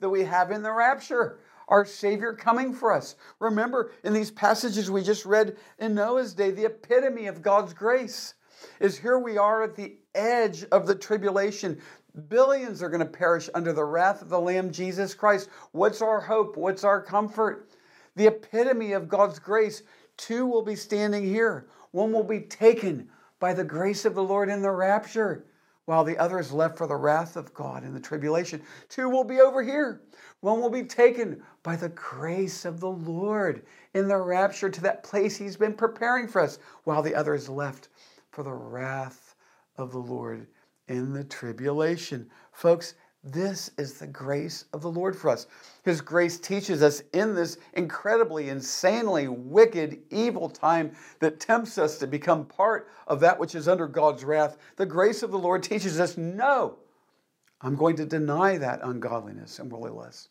that 0.00 0.08
we 0.08 0.24
have 0.24 0.50
in 0.50 0.62
the 0.62 0.72
rapture, 0.72 1.40
our 1.68 1.84
Savior 1.84 2.32
coming 2.32 2.72
for 2.72 2.90
us. 2.90 3.16
Remember, 3.38 3.92
in 4.02 4.14
these 4.14 4.30
passages 4.30 4.90
we 4.90 5.02
just 5.02 5.26
read 5.26 5.58
in 5.78 5.94
Noah's 5.94 6.32
day, 6.32 6.50
the 6.50 6.64
epitome 6.64 7.26
of 7.26 7.42
God's 7.42 7.74
grace 7.74 8.32
is 8.80 8.98
here 8.98 9.18
we 9.18 9.38
are 9.38 9.62
at 9.62 9.76
the 9.76 9.96
edge 10.14 10.64
of 10.72 10.86
the 10.86 10.94
tribulation. 10.94 11.80
Billions 12.28 12.82
are 12.82 12.88
going 12.88 13.00
to 13.00 13.06
perish 13.06 13.50
under 13.54 13.72
the 13.72 13.84
wrath 13.84 14.22
of 14.22 14.28
the 14.28 14.40
Lamb, 14.40 14.70
Jesus 14.70 15.14
Christ. 15.14 15.48
What's 15.72 16.00
our 16.00 16.20
hope? 16.20 16.56
What's 16.56 16.84
our 16.84 17.02
comfort? 17.02 17.70
The 18.16 18.28
epitome 18.28 18.92
of 18.92 19.08
God's 19.08 19.38
grace. 19.38 19.82
Two 20.16 20.46
will 20.46 20.62
be 20.62 20.76
standing 20.76 21.24
here, 21.24 21.66
one 21.90 22.12
will 22.12 22.24
be 22.24 22.40
taken 22.40 23.08
by 23.40 23.52
the 23.52 23.64
grace 23.64 24.04
of 24.04 24.14
the 24.14 24.22
Lord 24.22 24.48
in 24.48 24.62
the 24.62 24.70
rapture, 24.70 25.44
while 25.86 26.04
the 26.04 26.16
other 26.18 26.38
is 26.38 26.52
left 26.52 26.78
for 26.78 26.86
the 26.86 26.96
wrath 26.96 27.36
of 27.36 27.52
God 27.52 27.84
in 27.84 27.92
the 27.92 28.00
tribulation. 28.00 28.62
Two 28.88 29.08
will 29.08 29.24
be 29.24 29.40
over 29.40 29.62
here. 29.62 30.02
One 30.40 30.60
will 30.60 30.70
be 30.70 30.84
taken 30.84 31.42
by 31.62 31.76
the 31.76 31.88
grace 31.90 32.64
of 32.64 32.78
the 32.78 32.90
Lord 32.90 33.66
in 33.92 34.08
the 34.08 34.16
rapture 34.16 34.70
to 34.70 34.80
that 34.82 35.02
place 35.02 35.36
He's 35.36 35.56
been 35.56 35.74
preparing 35.74 36.28
for 36.28 36.40
us, 36.40 36.58
while 36.84 37.02
the 37.02 37.14
other 37.14 37.34
is 37.34 37.48
left 37.48 37.88
for 38.34 38.42
the 38.42 38.52
wrath 38.52 39.36
of 39.76 39.92
the 39.92 39.98
Lord 39.98 40.48
in 40.88 41.12
the 41.12 41.22
tribulation. 41.22 42.28
Folks, 42.52 42.94
This 43.26 43.70
is 43.78 43.94
the 43.94 44.06
grace 44.06 44.66
of 44.74 44.82
the 44.82 44.90
Lord 44.90 45.16
for 45.16 45.30
us. 45.30 45.46
His 45.82 46.02
grace 46.02 46.38
teaches 46.38 46.82
us 46.82 47.02
in 47.14 47.34
this 47.34 47.56
incredibly, 47.72 48.50
insanely 48.50 49.28
wicked, 49.28 50.02
evil 50.10 50.50
time 50.50 50.92
that 51.20 51.40
tempts 51.40 51.78
us 51.78 51.96
to 51.98 52.06
become 52.06 52.44
part 52.44 52.90
of 53.06 53.20
that 53.20 53.38
which 53.38 53.54
is 53.54 53.66
under 53.66 53.86
God's 53.86 54.24
wrath. 54.24 54.58
The 54.76 54.84
grace 54.84 55.22
of 55.22 55.30
the 55.30 55.38
Lord 55.38 55.62
teaches 55.62 55.98
us 55.98 56.18
no, 56.18 56.76
I'm 57.62 57.76
going 57.76 57.96
to 57.96 58.04
deny 58.04 58.58
that 58.58 58.80
ungodliness 58.82 59.58
and 59.58 59.72
worldliness. 59.72 60.28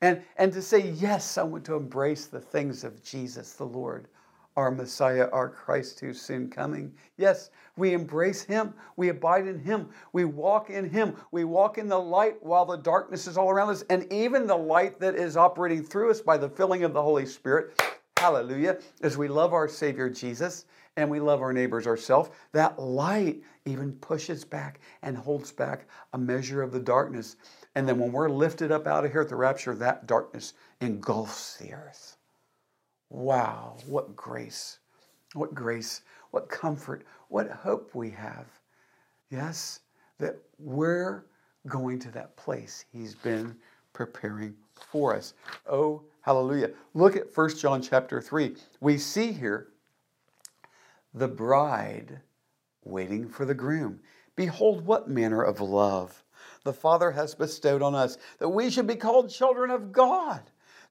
And, 0.00 0.22
and 0.36 0.52
to 0.52 0.62
say, 0.62 0.90
yes, 0.90 1.38
I 1.38 1.44
want 1.44 1.64
to 1.66 1.76
embrace 1.76 2.26
the 2.26 2.40
things 2.40 2.82
of 2.82 3.04
Jesus 3.04 3.52
the 3.52 3.66
Lord 3.66 4.08
our 4.56 4.70
Messiah, 4.70 5.28
our 5.32 5.48
Christ 5.48 6.00
who's 6.00 6.20
soon 6.20 6.48
coming. 6.48 6.92
Yes, 7.18 7.50
we 7.76 7.92
embrace 7.92 8.42
Him. 8.42 8.72
We 8.96 9.10
abide 9.10 9.46
in 9.46 9.58
Him. 9.58 9.90
We 10.12 10.24
walk 10.24 10.70
in 10.70 10.88
Him. 10.88 11.16
We 11.30 11.44
walk 11.44 11.76
in 11.78 11.88
the 11.88 12.00
light 12.00 12.42
while 12.42 12.64
the 12.64 12.76
darkness 12.76 13.26
is 13.26 13.36
all 13.36 13.50
around 13.50 13.68
us. 13.68 13.84
And 13.90 14.10
even 14.12 14.46
the 14.46 14.56
light 14.56 14.98
that 15.00 15.14
is 15.14 15.36
operating 15.36 15.84
through 15.84 16.10
us 16.10 16.20
by 16.20 16.38
the 16.38 16.48
filling 16.48 16.84
of 16.84 16.94
the 16.94 17.02
Holy 17.02 17.26
Spirit, 17.26 17.80
hallelujah, 18.16 18.78
as 19.02 19.18
we 19.18 19.28
love 19.28 19.52
our 19.52 19.68
Savior 19.68 20.08
Jesus 20.08 20.64
and 20.96 21.10
we 21.10 21.20
love 21.20 21.42
our 21.42 21.52
neighbors 21.52 21.86
ourselves, 21.86 22.30
that 22.52 22.78
light 22.78 23.42
even 23.66 23.92
pushes 23.92 24.44
back 24.44 24.80
and 25.02 25.16
holds 25.16 25.52
back 25.52 25.86
a 26.14 26.18
measure 26.18 26.62
of 26.62 26.72
the 26.72 26.80
darkness. 26.80 27.36
And 27.74 27.86
then 27.86 27.98
when 27.98 28.12
we're 28.12 28.30
lifted 28.30 28.72
up 28.72 28.86
out 28.86 29.04
of 29.04 29.12
here 29.12 29.20
at 29.20 29.28
the 29.28 29.36
rapture, 29.36 29.74
that 29.74 30.06
darkness 30.06 30.54
engulfs 30.80 31.58
the 31.58 31.74
earth. 31.74 32.15
Wow, 33.10 33.76
what 33.86 34.16
grace, 34.16 34.78
what 35.34 35.54
grace, 35.54 36.02
what 36.30 36.48
comfort, 36.48 37.04
what 37.28 37.50
hope 37.50 37.94
we 37.94 38.10
have. 38.10 38.46
Yes, 39.30 39.80
that 40.18 40.36
we're 40.58 41.26
going 41.66 41.98
to 42.00 42.10
that 42.12 42.36
place 42.36 42.84
He's 42.92 43.14
been 43.14 43.56
preparing 43.92 44.54
for 44.74 45.14
us. 45.14 45.34
Oh, 45.68 46.02
hallelujah. 46.20 46.70
Look 46.94 47.16
at 47.16 47.34
1 47.34 47.56
John 47.56 47.80
chapter 47.80 48.20
3. 48.20 48.56
We 48.80 48.98
see 48.98 49.32
here 49.32 49.68
the 51.14 51.28
bride 51.28 52.20
waiting 52.84 53.28
for 53.28 53.44
the 53.44 53.54
groom. 53.54 54.00
Behold, 54.36 54.84
what 54.84 55.08
manner 55.08 55.42
of 55.42 55.60
love 55.60 56.22
the 56.64 56.72
Father 56.72 57.12
has 57.12 57.34
bestowed 57.34 57.80
on 57.80 57.94
us, 57.94 58.18
that 58.38 58.48
we 58.48 58.70
should 58.70 58.86
be 58.86 58.96
called 58.96 59.30
children 59.30 59.70
of 59.70 59.92
God. 59.92 60.42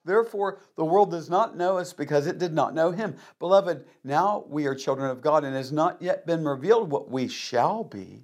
Therefore, 0.06 0.60
the 0.76 0.86
world 0.86 1.10
does 1.10 1.30
not 1.30 1.58
know 1.58 1.78
us 1.78 1.91
because 1.91 2.28
it 2.28 2.38
did 2.38 2.54
not 2.54 2.76
know 2.76 2.91
him. 2.91 3.15
Beloved, 3.39 3.86
now 4.04 4.46
we 4.48 4.68
are 4.68 4.76
children 4.76 5.10
of 5.10 5.22
God, 5.22 5.44
and 5.44 5.56
has 5.56 5.72
not 5.72 6.02
yet 6.02 6.28
been 6.28 6.46
revealed 6.46 6.91
what 6.91 7.10
we 7.10 7.28
shall 7.28 7.84
be. 7.84 8.24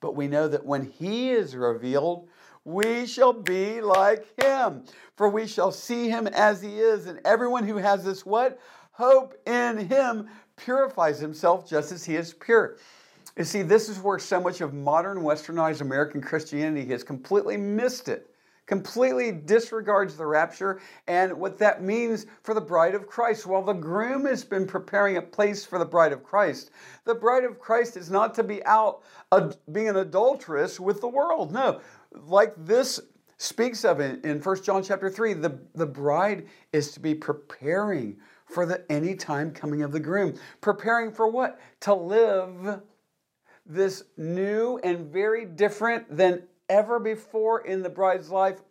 But 0.00 0.16
we 0.16 0.26
know 0.26 0.48
that 0.48 0.66
when 0.66 0.84
he 0.84 1.30
is 1.30 1.54
revealed, 1.54 2.28
we 2.64 3.06
shall 3.06 3.32
be 3.32 3.80
like 3.80 4.26
him, 4.40 4.84
for 5.16 5.28
we 5.28 5.46
shall 5.46 5.70
see 5.70 6.08
him 6.08 6.26
as 6.26 6.60
he 6.60 6.80
is. 6.80 7.06
And 7.06 7.20
everyone 7.24 7.66
who 7.66 7.76
has 7.76 8.04
this 8.04 8.26
what? 8.26 8.58
Hope 8.90 9.34
in 9.46 9.88
him 9.88 10.28
purifies 10.56 11.20
himself 11.20 11.68
just 11.68 11.92
as 11.92 12.04
he 12.04 12.16
is 12.16 12.34
pure. 12.34 12.78
You 13.36 13.44
see, 13.44 13.62
this 13.62 13.88
is 13.88 13.98
where 14.00 14.18
so 14.18 14.40
much 14.40 14.60
of 14.60 14.74
modern 14.74 15.18
westernized 15.18 15.80
American 15.80 16.20
Christianity 16.20 16.90
has 16.90 17.02
completely 17.02 17.56
missed 17.56 18.08
it 18.08 18.31
completely 18.72 19.30
disregards 19.30 20.16
the 20.16 20.24
rapture 20.24 20.80
and 21.06 21.30
what 21.34 21.58
that 21.58 21.82
means 21.82 22.24
for 22.42 22.54
the 22.54 22.60
bride 22.60 22.94
of 22.94 23.06
Christ. 23.06 23.44
While 23.44 23.62
the 23.62 23.74
groom 23.74 24.24
has 24.24 24.44
been 24.44 24.66
preparing 24.66 25.18
a 25.18 25.20
place 25.20 25.62
for 25.62 25.78
the 25.78 25.84
bride 25.84 26.10
of 26.10 26.24
Christ, 26.24 26.70
the 27.04 27.14
bride 27.14 27.44
of 27.44 27.60
Christ 27.60 27.98
is 27.98 28.10
not 28.10 28.34
to 28.36 28.42
be 28.42 28.64
out 28.64 29.02
being 29.70 29.90
an 29.90 29.96
adulteress 29.96 30.80
with 30.80 31.02
the 31.02 31.08
world. 31.08 31.52
No, 31.52 31.82
like 32.14 32.54
this 32.56 32.98
speaks 33.36 33.84
of 33.84 34.00
it 34.00 34.24
in 34.24 34.40
1 34.40 34.62
John 34.62 34.82
chapter 34.82 35.10
3, 35.10 35.34
the, 35.34 35.58
the 35.74 35.84
bride 35.84 36.46
is 36.72 36.92
to 36.92 37.00
be 37.00 37.14
preparing 37.14 38.16
for 38.46 38.64
the 38.64 38.90
anytime 38.90 39.50
coming 39.50 39.82
of 39.82 39.92
the 39.92 40.00
groom. 40.00 40.32
Preparing 40.62 41.12
for 41.12 41.28
what? 41.28 41.60
To 41.80 41.92
live 41.92 42.80
this 43.66 44.04
new 44.16 44.80
and 44.82 45.12
very 45.12 45.44
different 45.44 46.16
than 46.16 46.44
ever 46.72 46.98
before 46.98 47.66
in 47.66 47.82
the 47.82 47.90
bride's 47.90 48.30
life, 48.30 48.62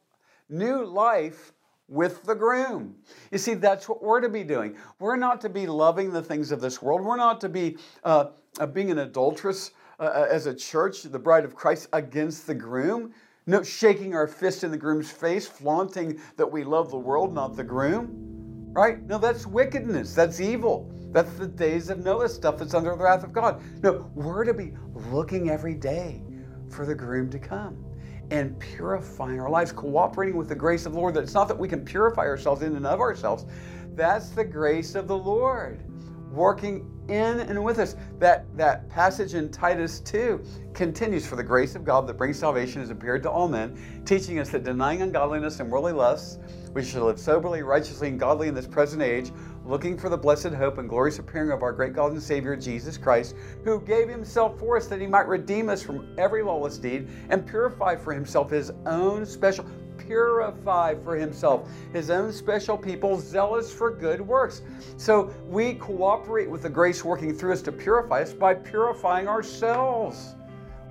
new 0.50 0.84
life 0.84 1.54
with 1.88 2.24
the 2.24 2.34
groom. 2.34 2.96
You 3.32 3.38
see, 3.38 3.54
that's 3.54 3.88
what 3.88 4.02
we're 4.02 4.22
to 4.22 4.30
be 4.30 4.44
doing. 4.44 4.76
We're 5.00 5.18
not 5.18 5.40
to 5.42 5.50
be 5.50 5.68
loving 5.68 6.12
the 6.12 6.24
things 6.24 6.52
of 6.52 6.62
this 6.62 6.82
world. 6.82 7.02
We're 7.02 7.18
not 7.18 7.40
to 7.42 7.50
be 7.50 7.78
uh, 8.04 8.30
uh, 8.60 8.66
being 8.66 8.90
an 8.90 9.00
adulteress 9.00 9.72
uh, 10.00 10.04
uh 10.04 10.28
as 10.32 10.48
a 10.48 10.54
church, 10.54 11.04
the 11.04 11.20
bride 11.20 11.46
of 11.46 11.54
Christ, 11.54 11.90
against 11.94 12.48
the 12.48 12.56
groom. 12.56 13.14
No, 13.46 13.62
shaking 13.62 14.16
our 14.16 14.28
fist 14.28 14.64
in 14.64 14.72
the 14.72 14.78
groom's 14.78 15.12
face, 15.12 15.46
flaunting 15.46 16.20
that 16.38 16.52
we 16.52 16.64
love 16.64 16.90
the 16.90 16.98
world, 16.98 17.34
not 17.34 17.56
the 17.56 17.64
groom. 17.64 18.72
Right? 18.74 19.06
No, 19.06 19.18
that's 19.18 19.46
wickedness. 19.46 20.16
That's 20.16 20.40
evil. 20.40 20.92
That's 21.12 21.34
the 21.34 21.48
days 21.48 21.90
of 21.90 22.00
Noah 22.00 22.30
stuff 22.30 22.58
that's 22.58 22.74
under 22.74 22.96
the 22.96 23.04
wrath 23.04 23.24
of 23.24 23.34
God. 23.34 23.62
No, 23.84 24.10
we're 24.16 24.46
to 24.46 24.54
be 24.54 24.74
looking 25.12 25.50
every 25.50 25.76
day 25.76 26.24
for 26.70 26.86
the 26.86 26.96
groom 26.96 27.30
to 27.32 27.38
come 27.38 27.91
and 28.32 28.58
purifying 28.60 29.40
our 29.40 29.50
lives, 29.50 29.72
cooperating 29.72 30.38
with 30.38 30.50
the 30.50 30.56
grace 30.56 30.86
of 30.86 30.94
the 30.94 31.00
Lord. 31.00 31.14
That 31.14 31.24
it's 31.24 31.34
not 31.34 31.48
that 31.50 31.60
we 31.60 31.68
can 31.68 31.86
purify 31.86 32.24
ourselves 32.24 32.64
in 32.64 32.76
and 32.76 32.88
of 32.88 33.00
ourselves. 33.00 33.46
That's 33.94 34.30
the 34.30 34.44
grace 34.44 34.96
of 34.96 35.08
the 35.08 35.18
Lord 35.18 35.84
working 36.32 36.90
in 37.12 37.42
and 37.42 37.64
with 37.64 37.78
us. 37.78 37.96
That, 38.20 38.46
that 38.58 38.90
passage 38.90 39.34
in 39.34 39.50
Titus 39.50 40.00
2 40.00 40.44
continues 40.74 41.28
For 41.28 41.36
the 41.36 41.44
grace 41.44 41.76
of 41.76 41.84
God 41.84 42.08
that 42.08 42.18
brings 42.18 42.40
salvation 42.40 42.82
has 42.82 42.90
appeared 42.90 43.22
to 43.24 43.30
all 43.30 43.48
men, 43.48 43.78
teaching 44.06 44.40
us 44.40 44.50
that 44.50 44.64
denying 44.64 45.02
ungodliness 45.02 45.60
and 45.60 45.70
worldly 45.70 45.94
lusts, 45.94 46.40
we 46.74 46.84
should 46.84 47.04
live 47.04 47.20
soberly, 47.20 47.64
righteously, 47.64 48.08
and 48.08 48.20
godly 48.20 48.48
in 48.48 48.56
this 48.56 48.68
present 48.68 49.02
age, 49.02 49.32
looking 49.66 49.98
for 49.98 50.08
the 50.08 50.18
blessed 50.18 50.48
hope 50.50 50.78
and 50.78 50.88
glorious 50.88 51.20
appearing 51.20 51.52
of 51.52 51.64
our 51.64 51.74
great 51.74 51.94
God 51.94 52.14
and 52.14 52.24
Savior 52.24 52.56
Jesus 52.56 52.98
Christ, 52.98 53.36
who 53.66 53.82
gave 53.82 54.08
himself 54.08 54.58
for 54.58 54.78
us 54.78 54.88
that 54.88 55.02
he 55.02 55.08
might 55.08 55.28
redeem 55.28 55.68
us 55.68 55.84
from 55.84 56.16
every 56.18 56.42
lawless 56.42 56.78
deed 56.78 57.10
and 57.30 57.46
purify 57.46 57.96
for 57.96 58.14
himself 58.14 58.50
his 58.50 58.72
own 58.86 59.26
special 59.26 59.66
purify 60.12 60.94
for 60.94 61.16
himself 61.16 61.70
his 61.94 62.10
own 62.10 62.34
special 62.34 62.78
people 62.78 63.18
zealous 63.18 63.72
for 63.72 63.90
good 63.90 64.20
works. 64.20 64.62
So 64.98 65.34
we 65.48 65.76
cooperate 65.76 66.50
with 66.50 66.64
the 66.64 66.70
grace 66.70 67.06
working 67.06 67.34
through 67.34 67.54
us 67.54 67.62
to 67.62 67.72
purify 67.72 68.24
us 68.24 68.34
by 68.34 68.56
purifying 68.56 69.30
ourselves. 69.30 70.36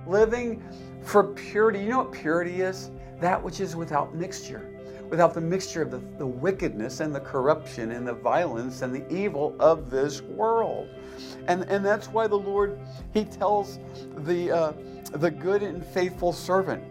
Living 0.07 0.63
for 1.03 1.23
purity. 1.23 1.81
You 1.81 1.89
know 1.89 1.97
what 1.99 2.11
purity 2.11 2.61
is? 2.61 2.89
That 3.19 3.41
which 3.41 3.59
is 3.59 3.75
without 3.75 4.15
mixture 4.15 4.67
without 5.11 5.33
the 5.33 5.41
mixture 5.41 5.81
of 5.81 5.91
the, 5.91 6.01
the 6.17 6.25
wickedness 6.25 7.01
and 7.01 7.13
the 7.13 7.19
corruption 7.19 7.91
and 7.91 8.07
the 8.07 8.13
violence 8.13 8.81
and 8.81 8.95
the 8.95 9.05
evil 9.13 9.53
of 9.59 9.89
this 9.89 10.21
world. 10.21 10.87
And, 11.47 11.63
and 11.63 11.85
that's 11.85 12.07
why 12.07 12.27
the 12.27 12.37
Lord, 12.37 12.79
He 13.13 13.25
tells 13.25 13.77
the, 14.19 14.49
uh, 14.51 14.73
the 15.11 15.29
good 15.29 15.63
and 15.63 15.85
faithful 15.85 16.31
servant 16.31 16.81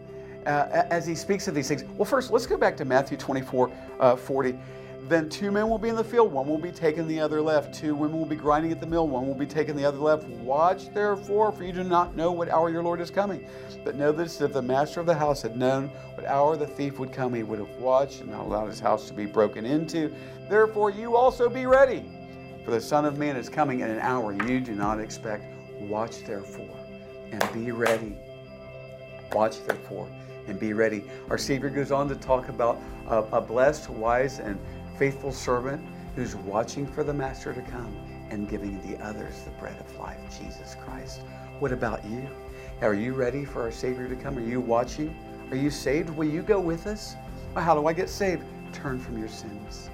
uh, 0.50 0.86
as 0.90 1.06
He 1.06 1.14
speaks 1.14 1.48
of 1.48 1.54
these 1.54 1.68
things. 1.68 1.84
Well, 1.96 2.04
first, 2.04 2.30
let's 2.30 2.46
go 2.46 2.56
back 2.56 2.76
to 2.78 2.84
Matthew 2.84 3.16
24 3.16 3.70
uh, 4.00 4.16
40. 4.16 4.58
Then 5.10 5.28
two 5.28 5.50
men 5.50 5.68
will 5.68 5.78
be 5.78 5.88
in 5.88 5.96
the 5.96 6.04
field, 6.04 6.30
one 6.30 6.46
will 6.46 6.56
be 6.56 6.70
taken 6.70 7.08
the 7.08 7.18
other 7.18 7.42
left. 7.42 7.74
Two 7.74 7.96
women 7.96 8.16
will 8.16 8.26
be 8.26 8.36
grinding 8.36 8.70
at 8.70 8.80
the 8.80 8.86
mill, 8.86 9.08
one 9.08 9.26
will 9.26 9.34
be 9.34 9.44
taken 9.44 9.76
the 9.76 9.84
other 9.84 9.98
left. 9.98 10.24
Watch 10.28 10.94
therefore, 10.94 11.50
for 11.50 11.64
you 11.64 11.72
do 11.72 11.82
not 11.82 12.14
know 12.14 12.30
what 12.30 12.48
hour 12.48 12.70
your 12.70 12.84
Lord 12.84 13.00
is 13.00 13.10
coming. 13.10 13.44
But 13.84 13.96
know 13.96 14.12
this 14.12 14.40
if 14.40 14.52
the 14.52 14.62
master 14.62 15.00
of 15.00 15.06
the 15.06 15.14
house 15.14 15.42
had 15.42 15.56
known 15.56 15.88
what 16.14 16.26
hour 16.26 16.56
the 16.56 16.68
thief 16.68 17.00
would 17.00 17.12
come, 17.12 17.34
he 17.34 17.42
would 17.42 17.58
have 17.58 17.76
watched 17.80 18.20
and 18.20 18.30
not 18.30 18.42
allowed 18.42 18.68
his 18.68 18.78
house 18.78 19.08
to 19.08 19.12
be 19.12 19.26
broken 19.26 19.66
into. 19.66 20.14
Therefore, 20.48 20.90
you 20.90 21.16
also 21.16 21.48
be 21.48 21.66
ready. 21.66 22.04
For 22.64 22.70
the 22.70 22.80
Son 22.80 23.04
of 23.04 23.18
Man 23.18 23.34
is 23.34 23.48
coming 23.48 23.80
in 23.80 23.90
an 23.90 23.98
hour 23.98 24.32
you 24.46 24.60
do 24.60 24.76
not 24.76 25.00
expect. 25.00 25.44
Watch 25.80 26.22
therefore 26.24 26.76
and 27.32 27.52
be 27.52 27.72
ready. 27.72 28.16
Watch 29.32 29.64
therefore 29.64 30.08
and 30.46 30.58
be 30.58 30.72
ready. 30.72 31.04
Our 31.28 31.38
Savior 31.38 31.70
goes 31.70 31.92
on 31.92 32.08
to 32.08 32.16
talk 32.16 32.48
about 32.48 32.80
a, 33.08 33.18
a 33.32 33.40
blessed, 33.40 33.90
wise, 33.90 34.38
and 34.38 34.58
faithful 34.98 35.32
servant 35.32 35.84
who's 36.16 36.36
watching 36.36 36.86
for 36.86 37.04
the 37.04 37.14
master 37.14 37.52
to 37.52 37.62
come 37.62 37.96
and 38.30 38.48
giving 38.48 38.80
the 38.88 39.02
others 39.04 39.42
the 39.42 39.50
bread 39.52 39.76
of 39.80 39.96
life, 39.98 40.18
Jesus 40.38 40.76
Christ. 40.84 41.20
What 41.58 41.72
about 41.72 42.04
you? 42.04 42.26
Are 42.80 42.94
you 42.94 43.12
ready 43.12 43.44
for 43.44 43.62
our 43.62 43.72
Savior 43.72 44.08
to 44.08 44.16
come? 44.16 44.38
Are 44.38 44.42
you 44.42 44.60
watching? 44.60 45.14
Are 45.50 45.56
you 45.56 45.70
saved? 45.70 46.10
Will 46.10 46.28
you 46.28 46.42
go 46.42 46.60
with 46.60 46.86
us? 46.86 47.16
How 47.54 47.74
do 47.74 47.86
I 47.86 47.92
get 47.92 48.08
saved? 48.08 48.44
Turn 48.72 48.98
from 48.98 49.18
your 49.18 49.28
sins 49.28 49.90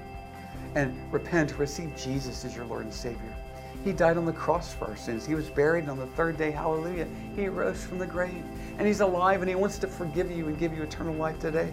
and 0.75 0.95
repent, 1.11 1.57
receive 1.57 1.95
Jesus 1.95 2.45
as 2.45 2.55
your 2.55 2.65
Lord 2.65 2.83
and 2.83 2.93
Savior. 2.93 3.35
He 3.87 3.93
died 3.93 4.17
on 4.17 4.25
the 4.25 4.33
cross 4.33 4.73
for 4.73 4.89
our 4.89 4.97
sins. 4.97 5.25
He 5.25 5.33
was 5.33 5.49
buried, 5.49 5.87
on 5.87 5.97
the 5.97 6.07
third 6.07 6.37
day, 6.37 6.51
hallelujah, 6.51 7.07
He 7.37 7.47
rose 7.47 7.85
from 7.85 7.99
the 7.99 8.05
grave. 8.05 8.43
And 8.77 8.85
He's 8.85 8.99
alive, 8.99 9.39
and 9.41 9.47
He 9.47 9.55
wants 9.55 9.77
to 9.77 9.87
forgive 9.87 10.29
you 10.29 10.49
and 10.49 10.59
give 10.59 10.75
you 10.75 10.83
eternal 10.83 11.13
life 11.13 11.39
today. 11.39 11.71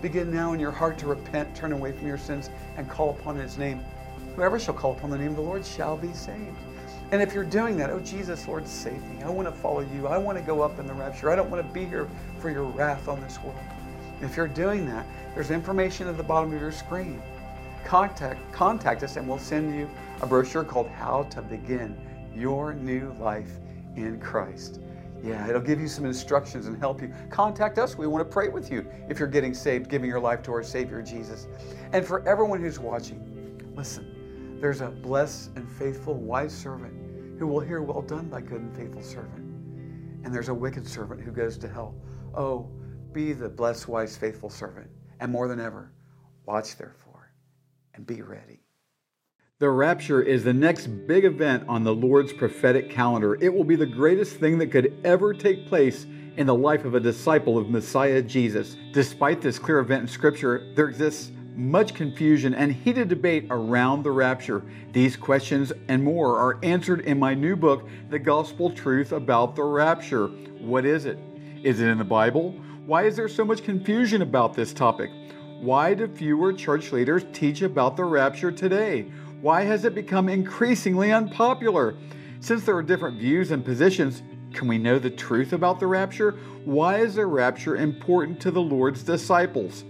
Begin 0.00 0.32
now 0.32 0.52
in 0.52 0.60
your 0.60 0.70
heart 0.70 0.96
to 0.98 1.08
repent, 1.08 1.52
turn 1.56 1.72
away 1.72 1.90
from 1.90 2.06
your 2.06 2.18
sins, 2.18 2.50
and 2.76 2.88
call 2.88 3.10
upon 3.18 3.34
his 3.34 3.58
name. 3.58 3.80
Whoever 4.36 4.60
shall 4.60 4.74
call 4.74 4.92
upon 4.92 5.10
the 5.10 5.18
name 5.18 5.30
of 5.30 5.36
the 5.36 5.42
Lord 5.42 5.66
shall 5.66 5.96
be 5.96 6.12
saved. 6.12 6.56
And 7.10 7.20
if 7.20 7.34
you're 7.34 7.42
doing 7.42 7.76
that, 7.78 7.90
oh 7.90 7.98
Jesus, 7.98 8.46
Lord, 8.46 8.68
save 8.68 9.02
me. 9.06 9.20
I 9.24 9.28
want 9.28 9.48
to 9.48 9.52
follow 9.52 9.80
you. 9.80 10.06
I 10.06 10.18
want 10.18 10.38
to 10.38 10.44
go 10.44 10.62
up 10.62 10.78
in 10.78 10.86
the 10.86 10.94
rapture. 10.94 11.32
I 11.32 11.34
don't 11.34 11.50
want 11.50 11.66
to 11.66 11.74
be 11.74 11.84
here 11.84 12.08
for 12.38 12.50
your 12.50 12.62
wrath 12.62 13.08
on 13.08 13.20
this 13.22 13.42
world. 13.42 13.58
If 14.22 14.36
you're 14.36 14.46
doing 14.46 14.86
that, 14.86 15.04
there's 15.34 15.50
information 15.50 16.06
at 16.06 16.16
the 16.16 16.22
bottom 16.22 16.54
of 16.54 16.60
your 16.60 16.70
screen. 16.70 17.20
Contact, 17.84 18.40
contact 18.52 19.02
us 19.02 19.16
and 19.16 19.26
we'll 19.26 19.38
send 19.38 19.74
you 19.74 19.90
a 20.22 20.26
brochure 20.26 20.64
called 20.64 20.88
How 20.88 21.22
to 21.24 21.42
Begin 21.42 21.96
Your 22.34 22.74
New 22.74 23.14
Life 23.18 23.58
in 23.96 24.20
Christ. 24.20 24.80
Yeah, 25.22 25.46
it'll 25.48 25.60
give 25.60 25.80
you 25.80 25.88
some 25.88 26.04
instructions 26.06 26.66
and 26.66 26.78
help 26.78 27.02
you. 27.02 27.12
Contact 27.30 27.78
us. 27.78 27.96
We 27.96 28.06
want 28.06 28.26
to 28.26 28.32
pray 28.32 28.48
with 28.48 28.70
you 28.70 28.86
if 29.08 29.18
you're 29.18 29.28
getting 29.28 29.52
saved, 29.52 29.90
giving 29.90 30.08
your 30.08 30.20
life 30.20 30.42
to 30.44 30.52
our 30.52 30.62
Savior 30.62 31.02
Jesus. 31.02 31.46
And 31.92 32.06
for 32.06 32.26
everyone 32.26 32.60
who's 32.60 32.78
watching, 32.78 33.72
listen, 33.74 34.58
there's 34.60 34.80
a 34.80 34.88
blessed 34.88 35.50
and 35.56 35.70
faithful 35.70 36.14
wise 36.14 36.52
servant 36.52 37.38
who 37.38 37.46
will 37.46 37.60
hear, 37.60 37.82
Well 37.82 38.02
done, 38.02 38.30
thy 38.30 38.40
good 38.40 38.60
and 38.60 38.74
faithful 38.74 39.02
servant. 39.02 39.44
And 40.24 40.34
there's 40.34 40.48
a 40.48 40.54
wicked 40.54 40.86
servant 40.86 41.22
who 41.22 41.32
goes 41.32 41.56
to 41.58 41.68
hell. 41.68 41.94
Oh, 42.34 42.70
be 43.12 43.32
the 43.32 43.48
blessed, 43.48 43.88
wise, 43.88 44.16
faithful 44.16 44.50
servant. 44.50 44.90
And 45.20 45.32
more 45.32 45.48
than 45.48 45.60
ever, 45.60 45.92
watch 46.46 46.76
therefore 46.76 47.32
and 47.94 48.06
be 48.06 48.22
ready. 48.22 48.59
The 49.60 49.68
rapture 49.68 50.22
is 50.22 50.42
the 50.42 50.54
next 50.54 50.86
big 50.86 51.26
event 51.26 51.64
on 51.68 51.84
the 51.84 51.94
Lord's 51.94 52.32
prophetic 52.32 52.88
calendar. 52.88 53.34
It 53.42 53.52
will 53.52 53.62
be 53.62 53.76
the 53.76 53.84
greatest 53.84 54.36
thing 54.36 54.56
that 54.56 54.68
could 54.68 54.98
ever 55.04 55.34
take 55.34 55.66
place 55.66 56.06
in 56.38 56.46
the 56.46 56.54
life 56.54 56.86
of 56.86 56.94
a 56.94 57.00
disciple 57.00 57.58
of 57.58 57.68
Messiah 57.68 58.22
Jesus. 58.22 58.78
Despite 58.94 59.42
this 59.42 59.58
clear 59.58 59.80
event 59.80 60.00
in 60.00 60.08
Scripture, 60.08 60.72
there 60.74 60.88
exists 60.88 61.30
much 61.54 61.92
confusion 61.92 62.54
and 62.54 62.72
heated 62.72 63.08
debate 63.08 63.48
around 63.50 64.02
the 64.02 64.12
rapture. 64.12 64.62
These 64.92 65.16
questions 65.16 65.74
and 65.88 66.02
more 66.02 66.38
are 66.38 66.58
answered 66.62 67.00
in 67.00 67.18
my 67.18 67.34
new 67.34 67.54
book, 67.54 67.86
The 68.08 68.18
Gospel 68.18 68.70
Truth 68.70 69.12
About 69.12 69.56
the 69.56 69.64
Rapture. 69.64 70.28
What 70.58 70.86
is 70.86 71.04
it? 71.04 71.18
Is 71.62 71.82
it 71.82 71.88
in 71.88 71.98
the 71.98 72.04
Bible? 72.04 72.52
Why 72.86 73.02
is 73.02 73.14
there 73.14 73.28
so 73.28 73.44
much 73.44 73.62
confusion 73.62 74.22
about 74.22 74.54
this 74.54 74.72
topic? 74.72 75.10
Why 75.60 75.92
do 75.92 76.08
fewer 76.08 76.54
church 76.54 76.90
leaders 76.90 77.26
teach 77.34 77.60
about 77.60 77.94
the 77.94 78.04
rapture 78.04 78.50
today? 78.50 79.12
Why 79.40 79.62
has 79.62 79.86
it 79.86 79.94
become 79.94 80.28
increasingly 80.28 81.12
unpopular? 81.12 81.94
Since 82.40 82.64
there 82.64 82.76
are 82.76 82.82
different 82.82 83.18
views 83.18 83.52
and 83.52 83.64
positions, 83.64 84.22
can 84.52 84.68
we 84.68 84.76
know 84.76 84.98
the 84.98 85.08
truth 85.08 85.54
about 85.54 85.80
the 85.80 85.86
rapture? 85.86 86.32
Why 86.66 86.98
is 86.98 87.14
the 87.14 87.24
rapture 87.24 87.76
important 87.76 88.38
to 88.42 88.50
the 88.50 88.60
Lord's 88.60 89.02
disciples? 89.02 89.84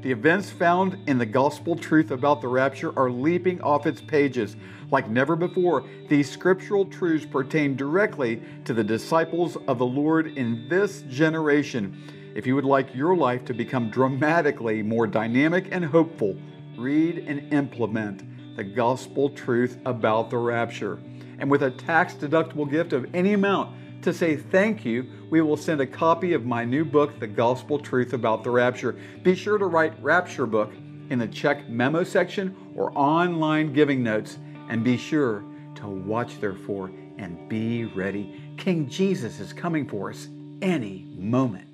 The 0.00 0.10
events 0.10 0.48
found 0.48 0.96
in 1.06 1.18
the 1.18 1.26
gospel 1.26 1.76
truth 1.76 2.10
about 2.10 2.40
the 2.40 2.48
rapture 2.48 2.98
are 2.98 3.10
leaping 3.10 3.60
off 3.60 3.86
its 3.86 4.00
pages. 4.00 4.56
Like 4.90 5.10
never 5.10 5.36
before, 5.36 5.84
these 6.08 6.30
scriptural 6.30 6.86
truths 6.86 7.26
pertain 7.26 7.76
directly 7.76 8.40
to 8.64 8.72
the 8.72 8.84
disciples 8.84 9.58
of 9.68 9.76
the 9.76 9.84
Lord 9.84 10.38
in 10.38 10.70
this 10.70 11.02
generation. 11.02 12.32
If 12.34 12.46
you 12.46 12.54
would 12.54 12.64
like 12.64 12.94
your 12.94 13.14
life 13.14 13.44
to 13.46 13.52
become 13.52 13.90
dramatically 13.90 14.82
more 14.82 15.06
dynamic 15.06 15.68
and 15.70 15.84
hopeful, 15.84 16.34
read 16.78 17.18
and 17.18 17.52
implement 17.52 18.22
the 18.56 18.64
gospel 18.64 19.30
truth 19.30 19.78
about 19.84 20.30
the 20.30 20.38
rapture. 20.38 20.98
And 21.38 21.50
with 21.50 21.62
a 21.62 21.70
tax 21.70 22.14
deductible 22.14 22.68
gift 22.68 22.92
of 22.92 23.14
any 23.14 23.34
amount 23.34 24.02
to 24.02 24.12
say 24.12 24.36
thank 24.36 24.84
you, 24.84 25.06
we 25.30 25.40
will 25.40 25.56
send 25.56 25.80
a 25.80 25.86
copy 25.86 26.32
of 26.32 26.46
my 26.46 26.64
new 26.64 26.84
book, 26.84 27.18
The 27.20 27.26
Gospel 27.26 27.78
Truth 27.78 28.12
About 28.12 28.44
the 28.44 28.50
Rapture. 28.50 28.96
Be 29.22 29.34
sure 29.34 29.58
to 29.58 29.66
write 29.66 30.02
Rapture 30.02 30.46
Book 30.46 30.72
in 31.10 31.18
the 31.18 31.28
check 31.28 31.68
memo 31.68 32.04
section 32.04 32.56
or 32.74 32.96
online 32.96 33.72
giving 33.72 34.02
notes, 34.02 34.38
and 34.68 34.82
be 34.82 34.96
sure 34.96 35.44
to 35.76 35.86
watch, 35.86 36.40
therefore, 36.40 36.90
and 37.18 37.48
be 37.48 37.84
ready. 37.84 38.54
King 38.56 38.88
Jesus 38.88 39.40
is 39.40 39.52
coming 39.52 39.88
for 39.88 40.10
us 40.10 40.28
any 40.62 41.06
moment. 41.16 41.68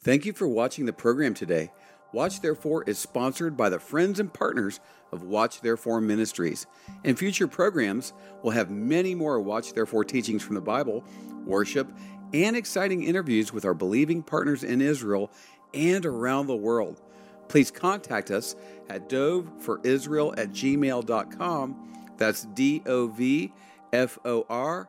Thank 0.00 0.24
you 0.24 0.32
for 0.32 0.46
watching 0.46 0.86
the 0.86 0.92
program 0.92 1.34
today. 1.34 1.70
Watch 2.14 2.40
Therefore 2.40 2.84
is 2.84 2.96
sponsored 2.96 3.56
by 3.56 3.68
the 3.68 3.80
friends 3.80 4.20
and 4.20 4.32
partners 4.32 4.78
of 5.10 5.24
Watch 5.24 5.62
Therefore 5.62 6.00
Ministries. 6.00 6.64
In 7.02 7.16
future 7.16 7.48
programs, 7.48 8.12
we'll 8.40 8.52
have 8.52 8.70
many 8.70 9.16
more 9.16 9.40
Watch 9.40 9.72
Therefore 9.72 10.04
teachings 10.04 10.40
from 10.40 10.54
the 10.54 10.60
Bible, 10.60 11.02
worship, 11.44 11.92
and 12.32 12.56
exciting 12.56 13.02
interviews 13.02 13.52
with 13.52 13.64
our 13.64 13.74
believing 13.74 14.22
partners 14.22 14.62
in 14.62 14.80
Israel 14.80 15.28
and 15.74 16.06
around 16.06 16.46
the 16.46 16.54
world. 16.54 17.02
Please 17.48 17.72
contact 17.72 18.30
us 18.30 18.54
at 18.88 19.08
doveforisrael 19.08 20.38
at 20.38 20.50
gmail.com. 20.50 22.06
That's 22.16 22.44
D 22.44 22.80
O 22.86 23.08
V 23.08 23.52
F 23.92 24.20
O 24.24 24.46
R 24.48 24.88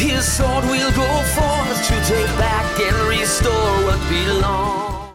His 0.00 0.24
sword 0.24 0.64
will 0.64 0.90
go 0.92 1.22
forth 1.36 1.86
to 1.88 1.94
take 2.08 2.26
back 2.38 2.80
and 2.80 2.96
restore 3.06 3.84
what 3.84 4.00
belongs. 4.08 4.99